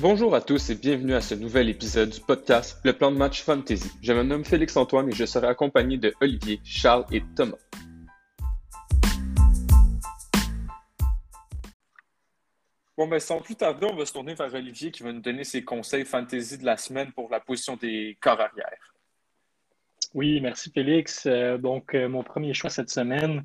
[0.00, 3.42] Bonjour à tous et bienvenue à ce nouvel épisode du podcast Le plan de match
[3.42, 3.90] Fantasy.
[4.00, 7.56] Je me nomme Félix-Antoine et je serai accompagné de Olivier, Charles et Thomas.
[12.96, 15.42] Bon, ben sans plus tarder, on va se tourner vers Olivier qui va nous donner
[15.42, 18.94] ses conseils fantasy de la semaine pour la position des corps arrière.
[20.14, 21.26] Oui, merci Félix.
[21.26, 23.44] Euh, donc, euh, mon premier choix cette semaine,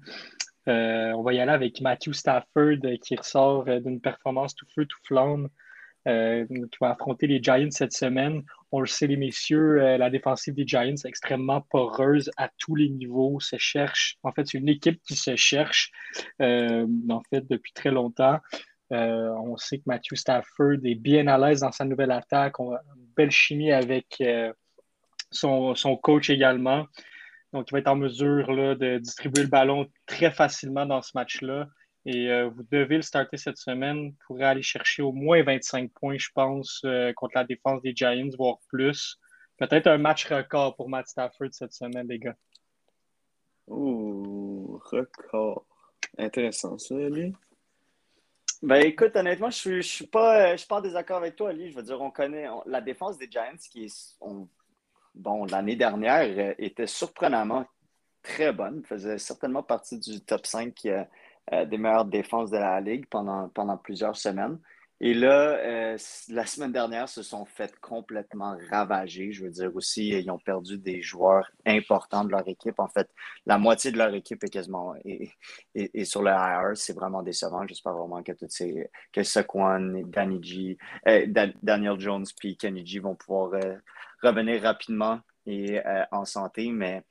[0.68, 4.99] euh, on va y aller avec Matthew Stafford qui ressort d'une performance tout feu, tout
[5.04, 5.49] flamme
[6.05, 8.43] euh, qui va affronter les Giants cette semaine.
[8.73, 12.76] On le sait, les messieurs, euh, la défensive des Giants est extrêmement poreuse à tous
[12.76, 14.17] les niveaux, se cherche.
[14.21, 15.91] En fait, c'est une équipe qui se cherche,
[16.41, 18.39] euh, en fait, depuis très longtemps.
[18.91, 22.59] on sait que Matthew Stafford est bien à l'aise dans sa nouvelle attaque.
[22.59, 24.21] On a une belle chimie avec
[25.31, 25.73] son,
[26.04, 26.85] coach également.
[27.54, 31.70] Donc, il va être en mesure de distribuer le ballon très facilement dans ce match-là.
[32.05, 36.18] Et euh, vous devez le starter cette semaine pour aller chercher au moins 25 points,
[36.18, 39.18] je pense, euh, contre la défense des Giants, voire plus.
[39.57, 42.35] Peut-être un match record pour Matt Stafford cette semaine, les gars.
[43.68, 45.65] Ouh, record.
[46.18, 47.34] Intéressant, ça, Ali.
[48.62, 51.49] Ben écoute, honnêtement, je suis, je suis pas, je suis pas en désaccord avec toi,
[51.49, 51.71] Ali.
[51.71, 54.17] Je veux dire, on connaît la défense des Giants qui est,
[55.15, 57.65] bon, l'année dernière euh, était surprenamment
[58.21, 61.10] très bonne, faisait certainement partie du top 5 qui a
[61.52, 64.58] euh, des meilleures défenses de la Ligue pendant, pendant plusieurs semaines.
[65.02, 65.97] Et là, euh,
[66.30, 69.34] la semaine dernière, se sont fait complètement ravager.
[69.34, 72.80] Je veux dire aussi, ils ont perdu des joueurs importants de leur équipe.
[72.80, 73.09] En fait,
[73.46, 74.94] la moitié de leur équipe est quasiment
[76.06, 76.78] sur le IR.
[76.78, 77.68] C'est vraiment décevant.
[77.68, 80.06] J'espère vraiment que toutes ces que Saquon,
[80.41, 80.78] G,
[81.09, 81.28] euh,
[81.62, 83.52] Daniel Jones puis Kenny G vont pouvoir
[84.22, 85.81] revenir rapidement et
[86.13, 86.72] en santé.
[86.72, 87.03] Mais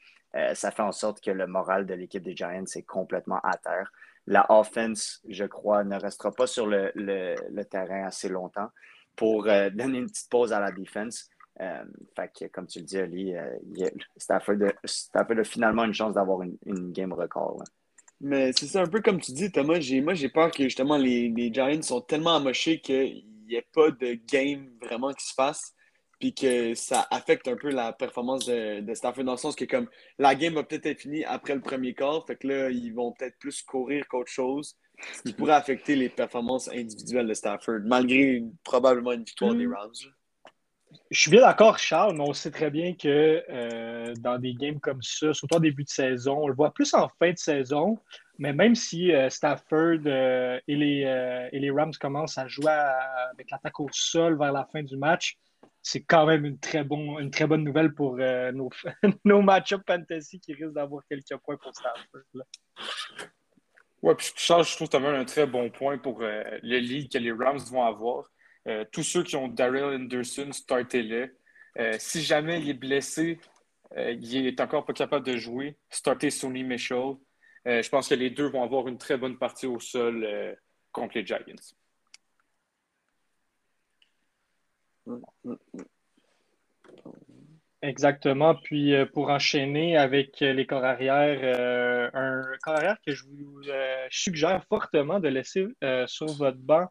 [0.54, 3.92] ça fait en sorte que le moral de l'équipe des Giants est complètement à terre
[4.26, 8.68] la offense, je crois, ne restera pas sur le, terrain assez longtemps
[9.16, 11.28] pour euh, donner une petite pause à la défense.
[11.60, 11.84] Euh,
[12.16, 14.56] fait que, comme tu le dis, Ali, euh, Stafford,
[15.14, 17.62] a finalement une chance d'avoir une, game record.
[18.20, 19.78] Mais c'est ça, un peu comme tu dis, Thomas.
[20.02, 23.90] Moi, j'ai peur que justement les, les Giants sont tellement amochés qu'il n'y ait pas
[23.90, 25.74] de game vraiment qui se fasse
[26.22, 29.88] puis que ça affecte un peu la performance de, Stafford dans le sens que comme
[30.20, 33.10] la game va peut-être être finie après le premier quart, fait que là, ils vont
[33.10, 34.76] peut-être plus courir qu'autre chose,
[35.14, 39.74] ce qui pourrait affecter les performances individuelles de Stafford, malgré probablement une victoire des mm.
[39.74, 39.90] Rams.
[41.10, 44.78] Je suis bien d'accord, Charles, mais on sait très bien que euh, dans des games
[44.78, 47.98] comme ça, surtout en début de saison, on le voit plus en fin de saison,
[48.38, 52.78] mais même si euh, Stafford euh, et, les, et les Rams commencent à jouer
[53.32, 55.36] avec l'attaque au sol vers la fin du match,
[55.82, 58.52] c'est quand même une très, bonne nouvelle pour euh,
[59.24, 62.44] nos, match-up fantasy qui risquent d'avoir quelques points pour Stafford.
[64.02, 67.12] Oui, puis Charles, je trouve que tu un très bon point pour euh, le lead
[67.12, 68.30] que les Rams vont avoir.
[68.68, 71.36] Euh, tous ceux qui ont Daryl Anderson, startez-le.
[71.98, 73.40] si jamais il est blessé,
[73.96, 77.16] il est encore pas capable de jouer, startez Sonny Mitchell.
[77.66, 80.56] je pense que les deux vont avoir une très bonne partie au sol
[80.92, 81.74] contre les Giants.
[87.82, 88.54] Exactement.
[88.54, 93.24] Puis euh, pour enchaîner avec euh, les corps arrière, euh, un corps arrière que je
[93.24, 93.62] vous
[94.08, 95.66] suggère fortement de laisser
[96.06, 96.86] sur votre banc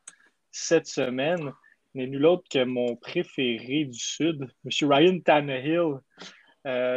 [0.52, 1.54] cette semaine
[1.94, 4.92] n'est nul autre que mon préféré du Sud, M.
[4.92, 6.00] Ryan Tannehill.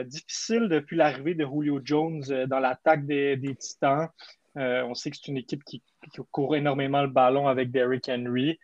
[0.07, 4.09] difficile depuis l'arrivée de Julio Jones dans l'attaque des, Titans.
[4.57, 5.83] on sait que c'est une équipe qui,
[6.13, 8.59] qui, court énormément le ballon avec Derrick Henry.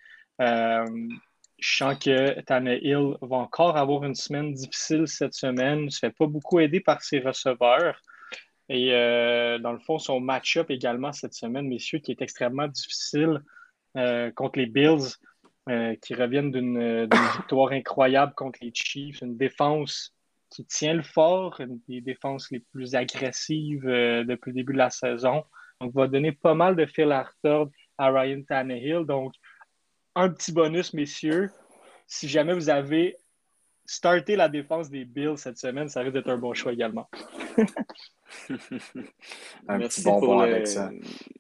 [1.61, 5.81] Je sens que Tannehill va encore avoir une semaine difficile cette semaine.
[5.81, 8.01] Il ne se fait pas beaucoup aider par ses receveurs.
[8.71, 13.43] Et euh, dans le fond, son match-up également cette semaine, messieurs, qui est extrêmement difficile
[13.97, 15.17] euh, contre les Bills,
[15.69, 17.05] euh, qui reviennent d'une
[17.37, 19.21] victoire incroyable contre les Chiefs.
[19.21, 20.15] Une défense
[20.49, 24.91] qui tient le fort, une des défenses les plus agressives depuis le début de la
[24.91, 25.45] saison.
[25.81, 29.05] Donc, va donner pas mal de fil à retordre à Ryan Tannehill.
[29.05, 29.35] Donc,
[30.15, 31.51] un petit bonus, messieurs.
[32.07, 33.17] Si jamais vous avez
[33.87, 37.09] starté la défense des Bills cette semaine, ça risque d'être un bon choix également.
[39.69, 40.91] un Merci petit bonbon avec ça.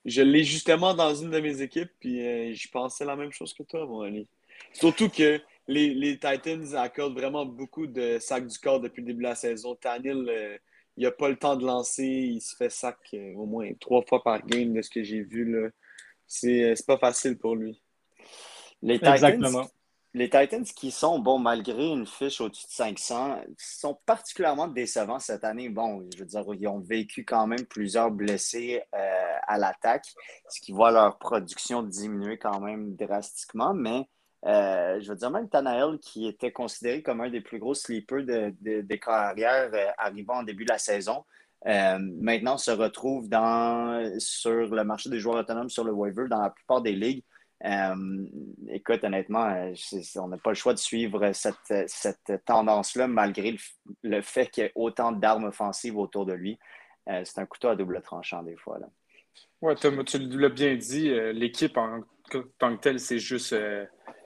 [0.04, 3.54] Je l'ai justement dans une de mes équipes, puis euh, je pensais la même chose
[3.54, 4.26] que toi, mon ami.
[4.72, 9.22] Surtout que les, les, Titans accordent vraiment beaucoup de sacs du corps depuis le début
[9.22, 9.76] de la saison.
[9.76, 10.58] Tanil, euh,
[10.96, 12.04] il n'a pas le temps de lancer.
[12.04, 15.22] Il se fait sac euh, au moins trois fois par game de ce que j'ai
[15.22, 15.56] vu.
[16.26, 17.80] C'est pas facile pour lui.
[18.82, 19.66] Les Titans,
[20.14, 25.44] les Titans qui sont, bon, malgré une fiche au-dessus de 500, sont particulièrement décevants cette
[25.44, 25.68] année.
[25.68, 30.06] Bon, je veux dire, ils ont vécu quand même plusieurs blessés euh, à l'attaque,
[30.48, 34.08] ce qui voit leur production diminuer quand même drastiquement, mais
[34.44, 38.98] je veux dire, même Tanael, qui était considéré comme un des plus gros sleepers des
[38.98, 41.24] carrières arrivant en début de la saison,
[41.64, 46.50] maintenant se retrouve dans, sur le marché des joueurs autonomes sur le waiver dans la
[46.50, 47.22] plupart des ligues.
[47.64, 48.26] Euh,
[48.68, 49.74] écoute, honnêtement, euh,
[50.16, 53.56] on n'a pas le choix de suivre cette, tendance-là, malgré
[54.02, 56.58] le, fait qu'il y ait autant d'armes offensives autour de lui.
[57.08, 58.78] Euh, c'est un couteau à double tranchant, des fois.
[59.60, 62.00] Ouais, Tom, tu l'as bien dit, l'équipe en
[62.58, 63.54] tant que telle, c'est juste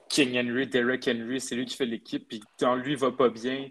[0.07, 2.27] King Henry, Derek Henry, c'est lui qui fait l'équipe.
[2.27, 3.69] Puis quand lui va pas bien,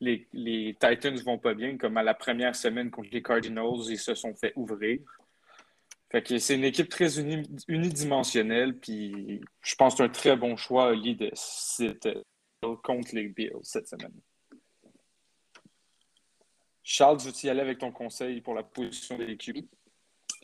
[0.00, 3.98] les, les Titans vont pas bien, comme à la première semaine contre les Cardinals, ils
[3.98, 5.00] se sont fait ouvrir
[6.12, 7.18] c'est une équipe très
[7.68, 11.30] unidimensionnelle, puis je pense que c'est un très bon choix, Ali, de
[12.82, 14.12] contre les Bills cette semaine.
[16.84, 19.68] Charles, veux-tu y aller avec ton conseil pour la position de l'équipe?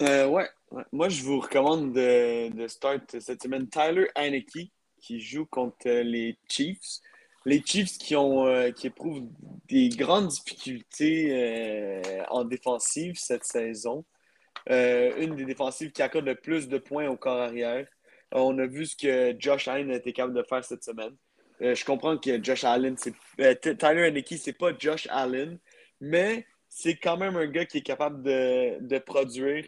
[0.01, 0.49] Euh, ouais.
[0.93, 4.71] moi je vous recommande de, start cette semaine Tyler Heineke
[5.01, 7.01] qui joue contre les Chiefs.
[7.45, 9.29] Les Chiefs qui, ont, euh, qui éprouvent
[9.69, 14.05] des grandes difficultés euh, en défensive cette saison.
[14.71, 17.87] Euh, une des défensives qui accorde le plus de points au corps arrière.
[18.35, 21.17] Euh, on a vu ce que Josh Allen a été capable de faire cette semaine.
[21.63, 23.15] Euh, je comprends que Josh Allen, c'est
[23.79, 25.59] Tyler Henneke, c'est pas Josh Allen,
[26.01, 29.65] mais c'est quand même un gars qui est capable de, produire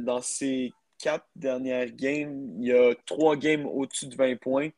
[0.00, 2.52] dans ses quatre dernières games.
[2.60, 4.70] Il y a trois games au-dessus de 20 points,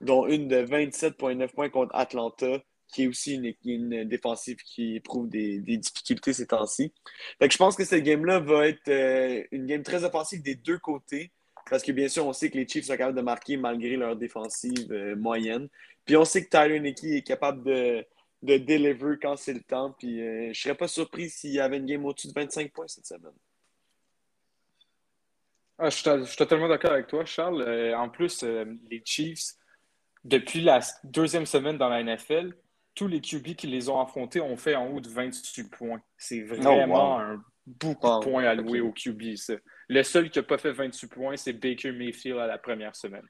[0.00, 2.60] dont une de 27,9 points contre Atlanta
[2.94, 6.92] qui est aussi une, défensive qui éprouve des, difficultés ces temps-ci.
[7.40, 11.32] je pense que cette game-là va être euh, une game très offensive des deux côtés.
[11.68, 14.14] Parce que bien sûr, on sait que les Chiefs sont capables de marquer malgré leur
[14.16, 15.68] défensive euh, moyenne.
[16.04, 18.06] Puis on sait que Tyler Nicky est capable de,
[18.42, 19.92] de deliver quand c'est le temps.
[19.98, 22.86] Puis euh, je serais pas surpris s'il y avait une game au-dessus de 25 points
[22.86, 23.32] cette semaine.
[25.78, 27.92] Ah, je, suis, totalement d'accord avec toi, Charles.
[27.96, 29.54] en plus, les Chiefs,
[30.22, 32.54] depuis la deuxième semaine dans la NFL,
[32.94, 36.00] tous les QB qui les ont affrontés ont fait en haut de 28 points.
[36.16, 39.22] C'est oh, vraiment un beaucoup de points alloués aux QB.
[39.88, 43.26] Le seul qui n'a pas fait 28 points, c'est Baker Mayfield à la première semaine.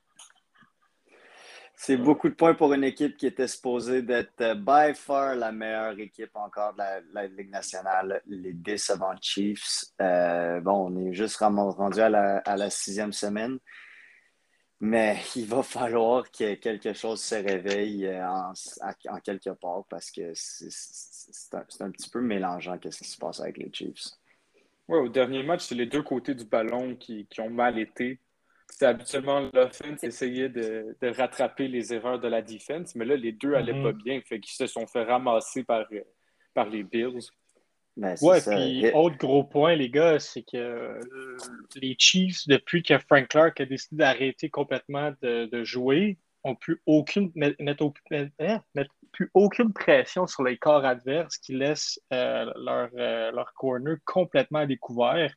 [1.76, 5.50] C'est beaucoup de points pour une équipe qui était supposée d'être euh, by far la
[5.50, 6.78] meilleure équipe encore de
[7.12, 9.86] la, Ligue nationale, les décevants Chiefs.
[10.00, 13.58] Euh, bon, on est juste rendu à la sixième semaine.
[14.84, 20.32] Mais il va falloir que quelque chose se réveille euh, en, quelque part parce que
[20.34, 24.10] c'est un, petit peu mélangeant ce qui se passe avec les Chiefs.
[24.86, 28.20] Oui, au dernier match, c'est les deux côtés du ballon qui, ont mal été.
[28.68, 33.32] C'était habituellement l'offense essayait de, de, rattraper les erreurs de la défense, mais là, les
[33.32, 34.02] deux n'allaient pas mm-hmm.
[34.04, 34.20] bien.
[34.20, 35.86] Fait qu'ils se sont fait ramasser par,
[36.52, 37.20] par les Bills.
[37.96, 41.00] Ben, ouais, puis autre gros point, les gars, c'est que euh,
[41.76, 47.32] les Chiefs, depuis que Frank Clark a décidé d'arrêter complètement de, jouer, n'ont plus aucune,
[48.40, 48.60] hein,
[49.12, 54.60] plus aucune pression sur les corps adverses qui laissent euh, leur, euh, leur corner complètement
[54.60, 55.32] à découvert.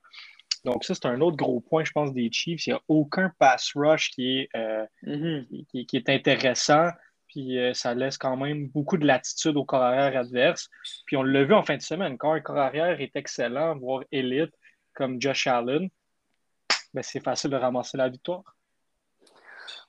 [0.66, 2.66] Donc, ça, c'est un autre gros point, je pense, des Chiefs.
[2.66, 4.50] Il n'y a aucun pass rush qui est,
[5.06, 5.86] mm-hmm.
[5.86, 6.90] qui, est intéressant
[7.38, 10.72] puis euh, ça laisse quand même beaucoup de latitude au corps arrière adverse.
[11.06, 14.04] Puis on l'a vu en fin de semaine, quand un corps arrière est excellent, voire
[14.12, 14.52] élite,
[14.96, 15.88] comme Josh Allen,
[16.96, 18.56] ben, c'est facile de ramasser la victoire.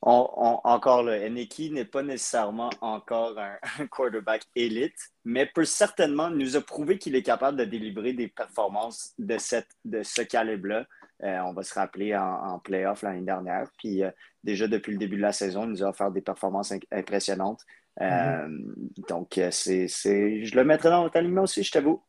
[0.03, 3.39] encore le Eneki n'est pas nécessairement encore
[3.79, 8.29] un, quarterback élite, mais peut certainement nous a prouvé qu'il est capable de délivrer des
[8.29, 10.85] performances de, cette, de ce calibre-là.
[11.25, 13.69] Euh, on va se rappeler en, playoff l'année dernière.
[13.79, 14.11] Puis euh,
[14.45, 17.63] déjà depuis le début de la saison, il nous a offert des performances impressionnantes.
[18.01, 19.09] Euh, mm-hmm.
[19.09, 22.03] Donc, c'est, je le mettrai dans notre alignement aussi, je t'avoue.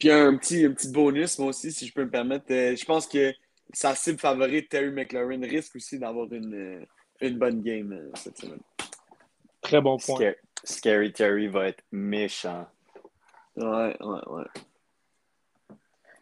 [0.00, 2.46] Puis un petit, un petit bonus, moi aussi, si je peux me permettre.
[2.48, 3.32] je pense que
[3.72, 6.84] sa cible favorite, Terry McLaurin, risque aussi d'avoir une,
[7.20, 8.60] une bonne game cette semaine.
[9.60, 10.32] Très bon point.
[10.64, 12.66] Scary Terry va être méchant.
[13.56, 14.44] Ouais, ouais, ouais.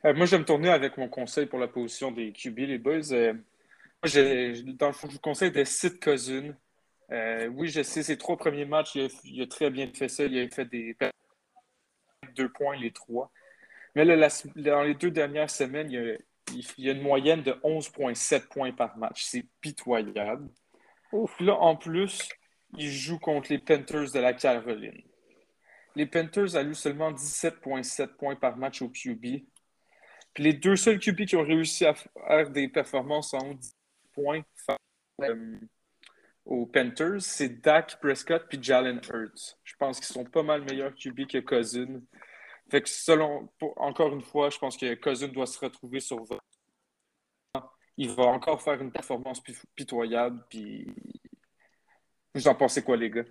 [0.06, 2.78] Euh, moi, je vais me tourner avec mon conseil pour la position des QB, les
[2.78, 3.12] boys.
[3.12, 3.34] Euh,
[4.02, 6.54] moi, dans le fond, je vous conseille de sit Cousin.
[7.12, 10.24] Euh, oui, je sais, ses trois premiers matchs, il a, très bien fait ça.
[10.24, 10.96] Il a fait des
[12.34, 13.30] deux points, les trois.
[13.94, 16.18] Mais là, dans les deux dernières semaines, il
[16.78, 19.24] y a, une moyenne de 11,7 points par match.
[19.24, 20.48] C'est pitoyable.
[21.40, 22.28] Là, en plus,
[22.78, 25.02] il joue contre les Panthers de la Caroline.
[25.96, 29.42] Les Panthers allouent seulement 17,7 points par match au QB.
[30.34, 33.74] Puis les deux seuls QB qui ont réussi à faire des performances en 10
[34.12, 34.42] points
[35.22, 35.58] euh,
[36.44, 39.58] aux Panthers, c'est Dak Prescott puis Jalen Hurts.
[39.64, 42.00] Je pense qu'ils sont pas mal meilleurs QB que Cousin.
[42.70, 46.24] Fait que selon, encore une fois, je pense que Cousin doit se retrouver sur
[48.00, 49.42] il va encore faire une performance
[49.76, 50.86] pitoyable, puis
[52.34, 53.24] Vous en pensez quoi, les gars?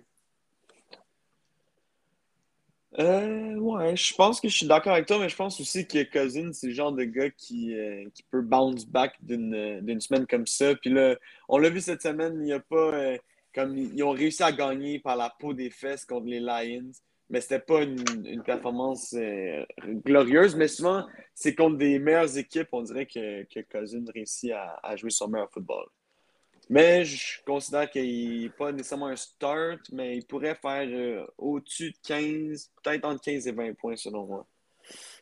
[2.98, 6.02] Euh, ouais, je pense que je suis d'accord avec toi, mais je pense aussi que
[6.02, 10.26] Cousins, c'est le genre de gars qui, euh, qui peut bounce back d'une d'une semaine
[10.26, 10.74] comme ça.
[10.74, 11.16] Puis là,
[11.48, 12.94] on l'a vu cette semaine, il n'y a pas.
[12.94, 13.16] euh,
[13.54, 16.90] comme ils ont réussi à gagner par la peau des fesses contre les Lions,
[17.28, 19.64] mais c'était pas une, une performance euh,
[20.04, 20.54] glorieuse.
[20.56, 21.04] Mais souvent,
[21.34, 25.28] c'est contre des meilleures équipes, on dirait que, que Cousins réussit à, à jouer son
[25.28, 25.86] meilleur football.
[26.70, 31.90] Mais je considère qu'il n'est pas nécessairement un start, mais il pourrait faire euh, au-dessus
[31.90, 34.46] de 15, peut-être entre 15 et 20 points selon moi.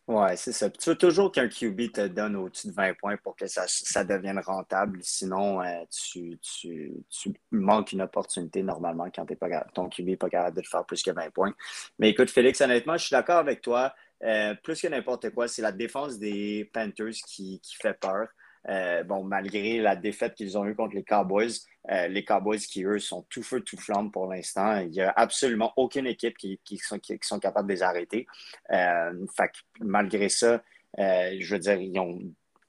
[0.06, 0.68] Ouais, c'est ça.
[0.68, 4.04] Tu veux toujours qu'un QB te donne au-dessus de 20 points pour que ça, ça
[4.04, 4.98] devienne rentable.
[5.02, 10.16] Sinon, euh, tu, tu, tu manques une opportunité normalement quand t'es pas, ton QB n'est
[10.16, 11.54] pas capable de te faire plus que 20 points.
[11.98, 13.94] Mais écoute, Félix, honnêtement, je suis d'accord avec toi.
[14.22, 18.28] Euh, plus que n'importe quoi, c'est la défense des Panthers qui, qui fait peur.
[18.68, 21.52] Euh, bon, malgré la défaite qu'ils ont eue contre les Cowboys,
[21.90, 24.78] euh, les Cowboys qui, eux, sont tout feu, tout flamme pour l'instant.
[24.80, 28.26] Il n'y a absolument aucune équipe qui, sont, qui, sont capables de les arrêter.
[28.70, 30.62] Euh, fait que malgré ça,
[30.98, 32.20] je veux dire, ils ont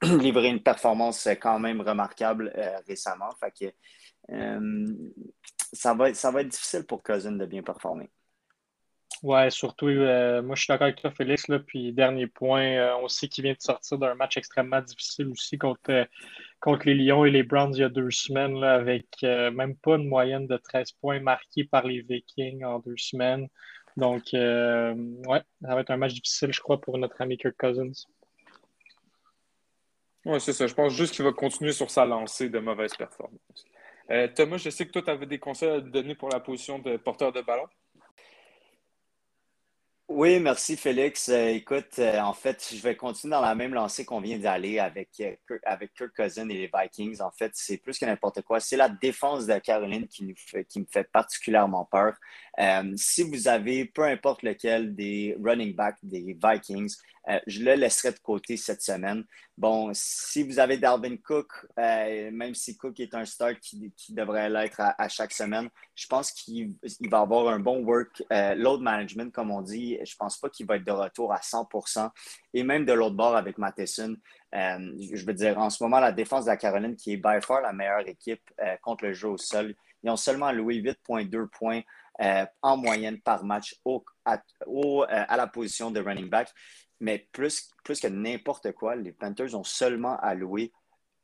[0.19, 2.53] livré une performance quand même remarquable
[2.87, 3.29] récemment.
[3.39, 3.73] Fait que
[5.73, 8.09] ça, va, ça va être difficile pour Cousin de bien performer.
[9.21, 11.49] Ouais, surtout, euh, moi je suis d'accord avec toi, Félix.
[11.49, 15.27] Là, puis, dernier point, euh, on sait qu'il vient de sortir d'un match extrêmement difficile
[15.27, 16.05] aussi contre, euh,
[16.61, 19.75] contre les Lions et les Browns il y a deux semaines, là, avec euh, même
[19.75, 23.49] pas une moyenne de 13 points marqués par les Vikings en deux semaines.
[23.97, 24.93] Donc, euh,
[25.27, 27.91] ouais, ça va être un match difficile, je crois, pour notre ami Kirk Cousins.
[30.25, 30.67] Oui, c'est ça.
[30.67, 33.65] Je pense juste qu'il va continuer sur sa lancée de mauvaise performance.
[34.11, 36.79] Euh, Thomas, je sais que toi, tu avais des conseils à donner pour la position
[36.79, 37.65] de porteur de ballon.
[40.09, 41.29] Oui, merci Félix.
[41.29, 44.79] Euh, écoute, euh, en fait, je vais continuer dans la même lancée qu'on vient d'aller
[44.79, 47.21] avec, euh, avec Kirk Cousin et les Vikings.
[47.21, 48.59] En fait, c'est plus que n'importe quoi.
[48.59, 52.15] C'est la défense de Caroline qui, nous fait, qui me fait particulièrement peur.
[52.95, 56.95] Si vous avez, peu importe lequel des running backs des Vikings,
[57.27, 59.23] euh, je le laisserai de côté cette semaine.
[59.57, 61.47] Bon, si vous avez Dalvin Cook,
[61.77, 66.31] euh, même si Cook est un start qui, devrait l'être à, chaque semaine, je pense
[66.31, 69.99] qu'il il va avoir un bon work euh, load management, comme on dit.
[70.03, 72.09] Je pense pas qu'il va être de retour à 100%
[72.53, 74.15] Et même de l'autre bord avec Matheson,
[74.53, 77.61] je veux dire, en ce moment, la défense de la Caroline, qui est by far
[77.61, 78.41] la meilleure équipe
[78.81, 81.81] contre le jeu au sol, ils ont seulement alloué 8,2 points
[82.21, 84.35] euh, en moyenne par match au, euh,
[85.07, 86.49] à la position de running back.
[86.99, 90.73] Mais plus, plus que n'importe quoi, les Panthers ont seulement alloué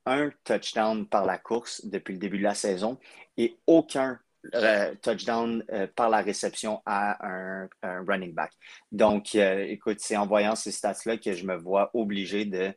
[0.06, 2.98] un touchdown par la course depuis le début de la saison
[3.36, 4.20] et aucun
[4.54, 8.54] euh, touchdown par la réception à un, un running back.
[8.92, 12.72] Donc, écoute, c'est en voyant ces stats-là que je me vois obligé de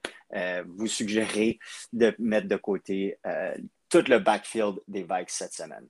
[0.66, 1.58] vous suggérer
[1.92, 3.18] de mettre de côté
[3.90, 5.86] tout le backfield des Vikes cette semaine.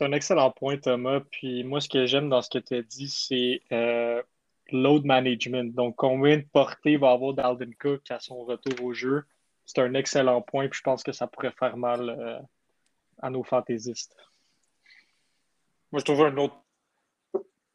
[0.00, 1.20] C'est un excellent point, Thomas.
[1.30, 4.22] Puis moi, ce que j'aime dans ce que tu as dit, c'est euh,
[4.72, 5.74] load management.
[5.74, 9.24] Donc, combien de portées va avoir Dalvin Cook à son retour au jeu?
[9.66, 12.38] C'est un excellent point, puis je pense que ça pourrait faire mal euh,
[13.20, 14.16] à nos fantaisistes.
[15.92, 16.56] Moi, je trouve un autre.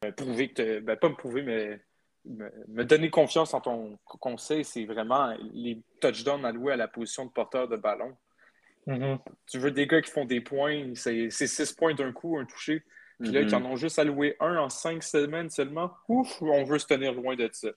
[0.04, 1.80] euh, Prouver que ben, pas me prouver, mais
[2.24, 7.30] me donner confiance en ton conseil, c'est vraiment les touchdowns alloués à la position de
[7.30, 8.16] porteur de ballon.
[8.86, 9.18] Mhm.
[9.46, 12.44] Tu veux des gars qui font des points, c'est c'est six points d'un coup, un
[12.44, 12.82] touché.
[13.18, 16.78] Puis là, qui en ont juste alloué un en cinq semaines seulement, ouf, on veut
[16.78, 17.68] se tenir loin de ça.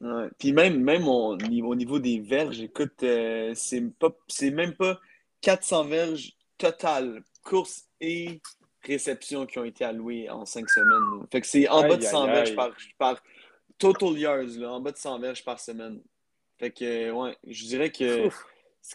[0.00, 0.28] Ouais.
[0.38, 4.98] Puis même, même au, au niveau des verges, écoute, euh, c'est pas, c'est même pas
[5.42, 8.40] 400 verges total, course et
[8.82, 11.20] réception qui ont été allouées en 5 semaines.
[11.20, 11.26] là.
[11.30, 12.54] Fait que c'est en Aïe, bas de 100 aïe, verges aïe.
[12.56, 13.22] par, par
[13.78, 16.00] total yards, là, en bas de 100 verges par semaine.
[16.58, 18.46] Fait que, ouais, je dirais que Ouf.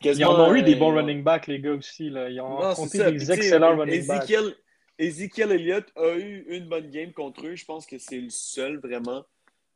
[0.03, 2.09] Ils en ont eu des euh, bons ont- running backs, les gars aussi.
[2.09, 2.29] Là.
[2.29, 3.11] Ils ont Non, compté ça.
[3.11, 4.21] Des excellents running backs.
[4.29, 4.55] Ezekiel,
[4.97, 7.55] Ezekiel Elliott a eu une bonne game contre eux.
[7.55, 9.23] Je pense que c'est le seul vraiment.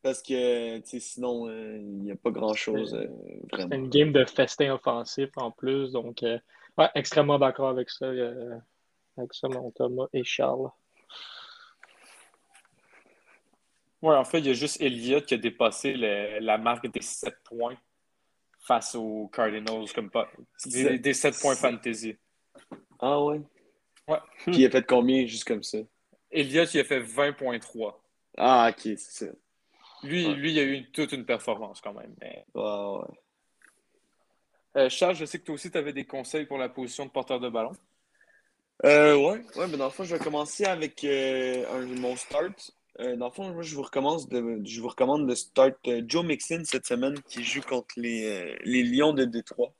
[0.01, 3.07] Parce que sinon, euh, il n'y a pas grand-chose euh,
[3.49, 3.75] C'est vraiment.
[3.75, 5.91] une game de festin offensif en plus.
[5.93, 6.37] Donc, euh,
[6.77, 8.55] ouais, extrêmement d'accord avec ça, euh,
[9.17, 10.69] avec ça, mon Thomas et Charles.
[14.01, 17.01] Ouais, en fait, il y a juste Elliott qui a dépassé le- la marque des
[17.01, 17.75] 7 points
[18.67, 20.29] face aux Cardinals, comme pas.
[20.65, 22.17] Des, des 7 points fantasy.
[22.99, 23.41] Ah ouais?
[24.07, 24.17] Ouais.
[24.45, 25.79] Puis il a fait combien juste comme ça?
[26.31, 27.93] Elliott, il a fait 20.3.
[28.37, 29.31] Ah, ok, c'est ça.
[30.03, 30.33] Lui, Ouais.
[30.33, 32.13] lui, il a eu toute une performance quand même.
[32.21, 32.45] Mais...
[32.53, 33.19] Ouais, ouais.
[34.77, 37.11] Euh, Charles, je sais que toi aussi, tu avais des conseils pour la position de
[37.11, 37.71] porteur de ballon.
[38.83, 42.71] Euh, ouais, ouais, mais dans le fond, je vais commencer avec euh, un, mon start.
[43.01, 46.25] Euh, dans le fond, moi, je vous de, je vous recommande de start euh, Joe
[46.25, 49.73] Mixon cette semaine qui joue contre les, euh, les Lions de Détroit.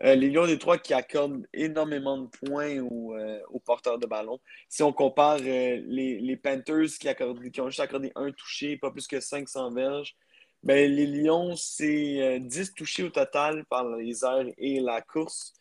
[0.00, 4.38] Les Lions des Trois qui accordent énormément de points aux, porteurs de ballon.
[4.68, 7.08] Si on compare les, Panthers qui,
[7.50, 10.14] qui, ont juste accordé un touché, pas plus que 500 verges,
[10.62, 15.54] ben, les Lions, c'est 10 touchés au total par les airs et la course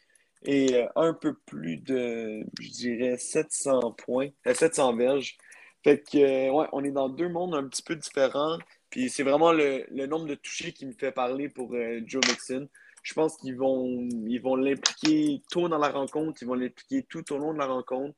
[0.44, 5.38] et un peu plus de, je dirais, 700 points, 700 verges.
[5.86, 8.58] Fait que, ouais, on est dans deux mondes un petit peu différents.
[8.90, 12.68] Puis c'est vraiment le, nombre de touchés qui me fait parler pour euh, Joe Mixon.
[13.04, 17.32] Je pense qu'ils vont ils vont l'impliquer tôt dans la rencontre, ils vont l'impliquer tout
[17.32, 18.18] au long de la rencontre.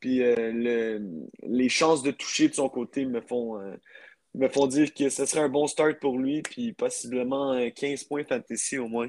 [0.00, 0.98] Puis euh,
[1.44, 3.76] les chances de toucher de son côté me font, euh,
[4.34, 8.24] me font dire que ce serait un bon start pour lui, puis possiblement 15 points
[8.24, 9.08] fantasy au moins.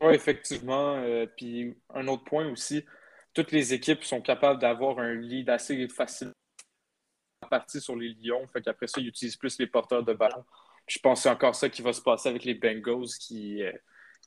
[0.00, 1.02] Oui, effectivement.
[1.36, 2.84] puis un autre point aussi,
[3.38, 6.32] toutes les équipes sont capables d'avoir un lead assez facile
[7.48, 8.44] partie sur les Lions.
[8.48, 10.44] Fait qu'après ça, ils utilisent plus les porteurs de ballon.
[10.88, 13.70] je pense que c'est encore ça qui va se passer avec les Bengals qui, euh,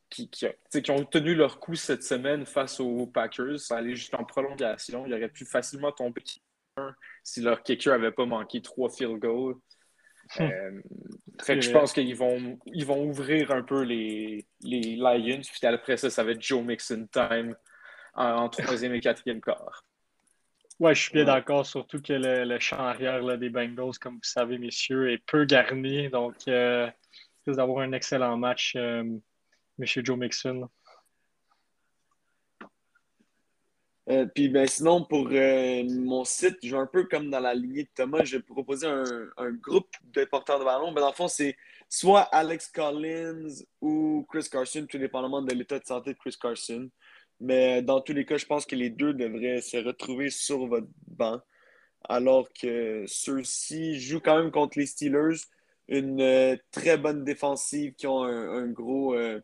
[0.09, 0.45] qui, qui,
[0.91, 3.59] ont tenu leur coup cette semaine face aux Packers.
[3.59, 5.05] Ça allait juste en prolongation.
[5.05, 6.23] Ils auraient pu facilement tomber
[7.21, 9.57] si leur kicker n'avait pas manqué trois field goals.
[10.39, 10.49] Hum.
[10.49, 10.81] Euh,
[11.41, 15.41] fait que je pense qu'ils vont, ils vont ouvrir un peu les, les Lions.
[15.41, 17.57] Puis après ça, ça va être Joe Mixon time
[18.13, 19.83] en troisième et quatrième quart.
[20.81, 24.57] Ouais, je suis bien d'accord, surtout que le, champ arrière des Bengals, comme vous savez,
[24.57, 26.09] messieurs, est peu garni.
[26.09, 26.89] Donc, euh,
[27.45, 29.03] risque d'avoir un excellent match, euh,
[29.77, 30.67] monsieur Joe Mixon.
[34.09, 37.53] Euh, puis ben, sinon, pour euh, mon site, je vais un peu comme dans la
[37.53, 39.03] lignée de Thomas, je vais proposer un,
[39.37, 40.91] un groupe de porteurs de ballon.
[40.91, 41.55] Ben, dans le fond, c'est
[41.87, 43.49] soit Alex Collins
[43.79, 46.89] ou Chris Carson, tout dépendamment de l'état de santé de Chris Carson.
[47.41, 50.87] Mais dans tous les cas, je pense que les deux devraient se retrouver sur votre
[51.07, 51.41] banc.
[52.07, 55.37] Alors que ceux-ci jouent quand même contre les Steelers,
[55.87, 59.41] une euh, très bonne défensive qui ont un, gros, euh,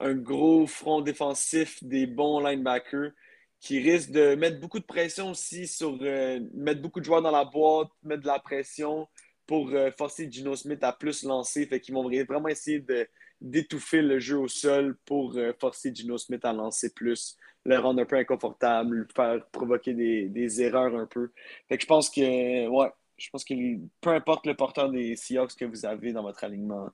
[0.00, 3.12] un gros front défensif, des bons linebackers
[3.60, 7.30] qui risquent de mettre beaucoup de pression aussi sur euh, mettre beaucoup de joueurs dans
[7.30, 9.08] la boîte, mettre de la pression
[9.46, 11.66] pour forcer Gino Smith à plus lancer.
[11.66, 13.06] Fait qu'ils vont vraiment essayer de
[13.40, 18.02] d'étouffer le jeu au sol pour euh, forcer Gino Smith à lancer plus, le rendre
[18.02, 21.30] un peu inconfortable, faire provoquer des, erreurs un peu.
[21.68, 23.54] Fait que je pense que, ouais, je pense que
[24.00, 26.90] peu importe le porteur des Seahawks que vous avez dans votre alignement,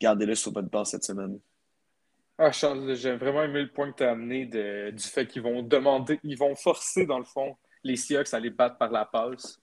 [0.00, 1.38] gardez-le sur votre banc cette semaine.
[2.38, 5.62] Ah, Charles, j'ai vraiment aimé le point que tu as amené du fait qu'ils vont
[5.62, 9.61] demander, ils vont forcer, dans le fond, les Seahawks à les battre par la passe.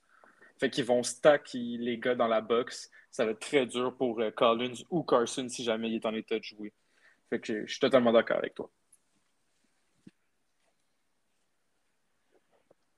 [0.60, 4.20] Fait qu'ils vont stack les gars dans la boxe ça va être très dur pour
[4.22, 6.74] euh, Collins ou Carson si jamais il est en état de jouer.
[7.30, 8.70] Fait que je suis totalement d'accord avec toi.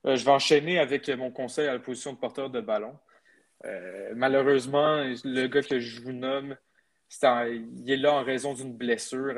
[0.08, 2.98] Euh, je vais enchaîner avec mon conseil à la position de porteur de ballon.
[3.66, 6.58] Euh, malheureusement, le gars que je vous nomme,
[7.24, 9.36] il est là en raison d'une blessure.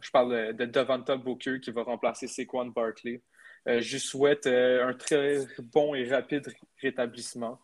[0.00, 3.22] je parle de, Devonta Booker qui va remplacer Saquon Barkley.
[3.66, 7.60] Je souhaite un très bon et rapide rétablissement.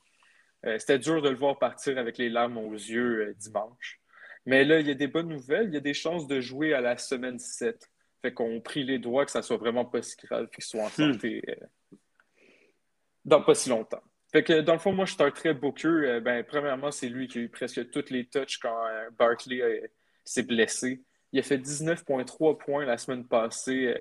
[0.66, 4.00] Euh, c'était dur de le voir partir avec les larmes aux yeux euh, dimanche.
[4.46, 5.68] Mais là, il y a des bonnes nouvelles.
[5.68, 7.90] Il y a des chances de jouer à la semaine 7.
[8.22, 10.86] Fait qu'on prie les doigts que ça soit vraiment pas si grave qu'il soit en
[10.86, 11.12] hmm.
[11.12, 11.96] santé euh,
[13.24, 14.02] dans pas si longtemps.
[14.32, 16.20] Fait que dans le fond, moi, je starterais Booker.
[16.22, 18.76] ben, premièrement, c'est lui qui a eu presque toutes les touches quand
[19.16, 19.88] Barkley
[20.24, 21.04] s'est blessé.
[21.30, 23.94] Il a fait 19,3 points la semaine passée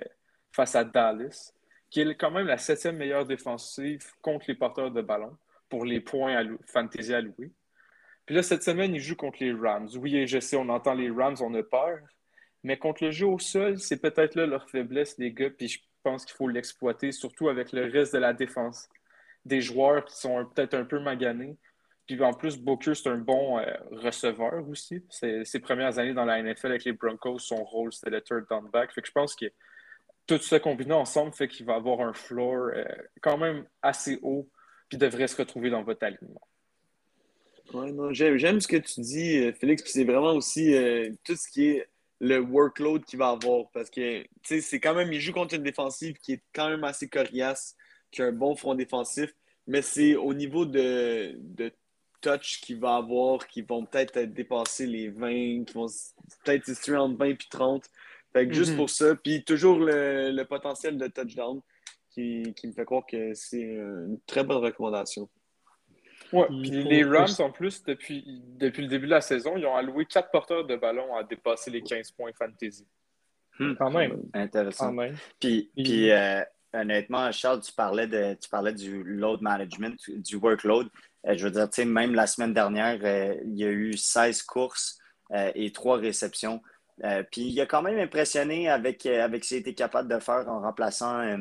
[0.52, 1.54] face à Dallas,
[1.94, 5.38] qui est quand même la septième meilleure défensive contre les porteurs de ballon
[5.70, 7.52] pour les points à fantasy alloués.
[8.26, 9.90] Puis là, cette semaine, ils jouent contre les Rams.
[9.98, 12.00] Oui, je sais, on entend les Rams, on a peur.
[12.64, 15.52] Mais contre le jeu au sol, c'est peut-être là leur faiblesse, les gars.
[15.52, 18.90] Puis je pense qu'il faut l'exploiter, surtout avec le reste de la défense.
[19.46, 21.58] Des joueurs qui sont peut-être un peu maganés.
[22.08, 25.06] Puis en plus, Booker, c'est un bon euh, receveur aussi.
[25.12, 28.68] Ses premières années dans la NFL avec les Broncos, son rôle, c'était le third down
[28.72, 28.92] back.
[28.94, 29.46] Fait que je pense que
[30.28, 32.86] tout ça combiné ensemble fait qu'il va avoir un floor euh,
[33.22, 34.50] quand même assez haut
[34.98, 36.48] devrait se retrouver dans votre alignement.
[38.12, 41.68] j'aime, ce que tu dis, euh, Félix, puis c'est vraiment aussi euh, tout ce qui
[41.68, 41.88] est
[42.20, 43.70] le workload qu'il va avoir.
[43.74, 47.08] Parce que c'est quand même, il joue contre une défensive qui est quand même assez
[47.08, 47.76] coriace,
[48.12, 49.34] qui a un bon front défensif,
[49.68, 51.72] mais c'est au niveau de, de
[52.22, 55.88] touch qu'il va avoir, qui vont peut-être dépasser les 20, qui vont
[56.44, 57.84] peut-être se entre 20 et 30.
[58.34, 58.76] Fait juste mm-hmm.
[58.76, 61.62] pour ça, puis toujours le, le potentiel de touchdown
[62.14, 65.30] qui, me fait croire que c'est une très bonne recommandation.
[66.32, 69.76] Ouais, puis les Rams, en plus, depuis, depuis le début de la saison, ils ont
[69.76, 72.88] alloué quatre porteurs de ballon à dépasser les 15 points fantasy.
[73.60, 73.74] Hmm.
[73.78, 74.24] Quand même.
[74.34, 74.96] Intéressant.
[75.40, 76.42] Puis, puis euh,
[76.74, 80.88] honnêtement, Charles, tu parlais, de, tu parlais du load management, du workload.
[81.28, 85.00] Euh, je veux dire, même la semaine dernière, euh, il y a eu 16 courses
[85.56, 86.62] et 3 réceptions.
[87.04, 90.48] Euh, puis il a quand même impressionné avec, avec ce qu'il était capable de faire
[90.48, 91.38] en remplaçant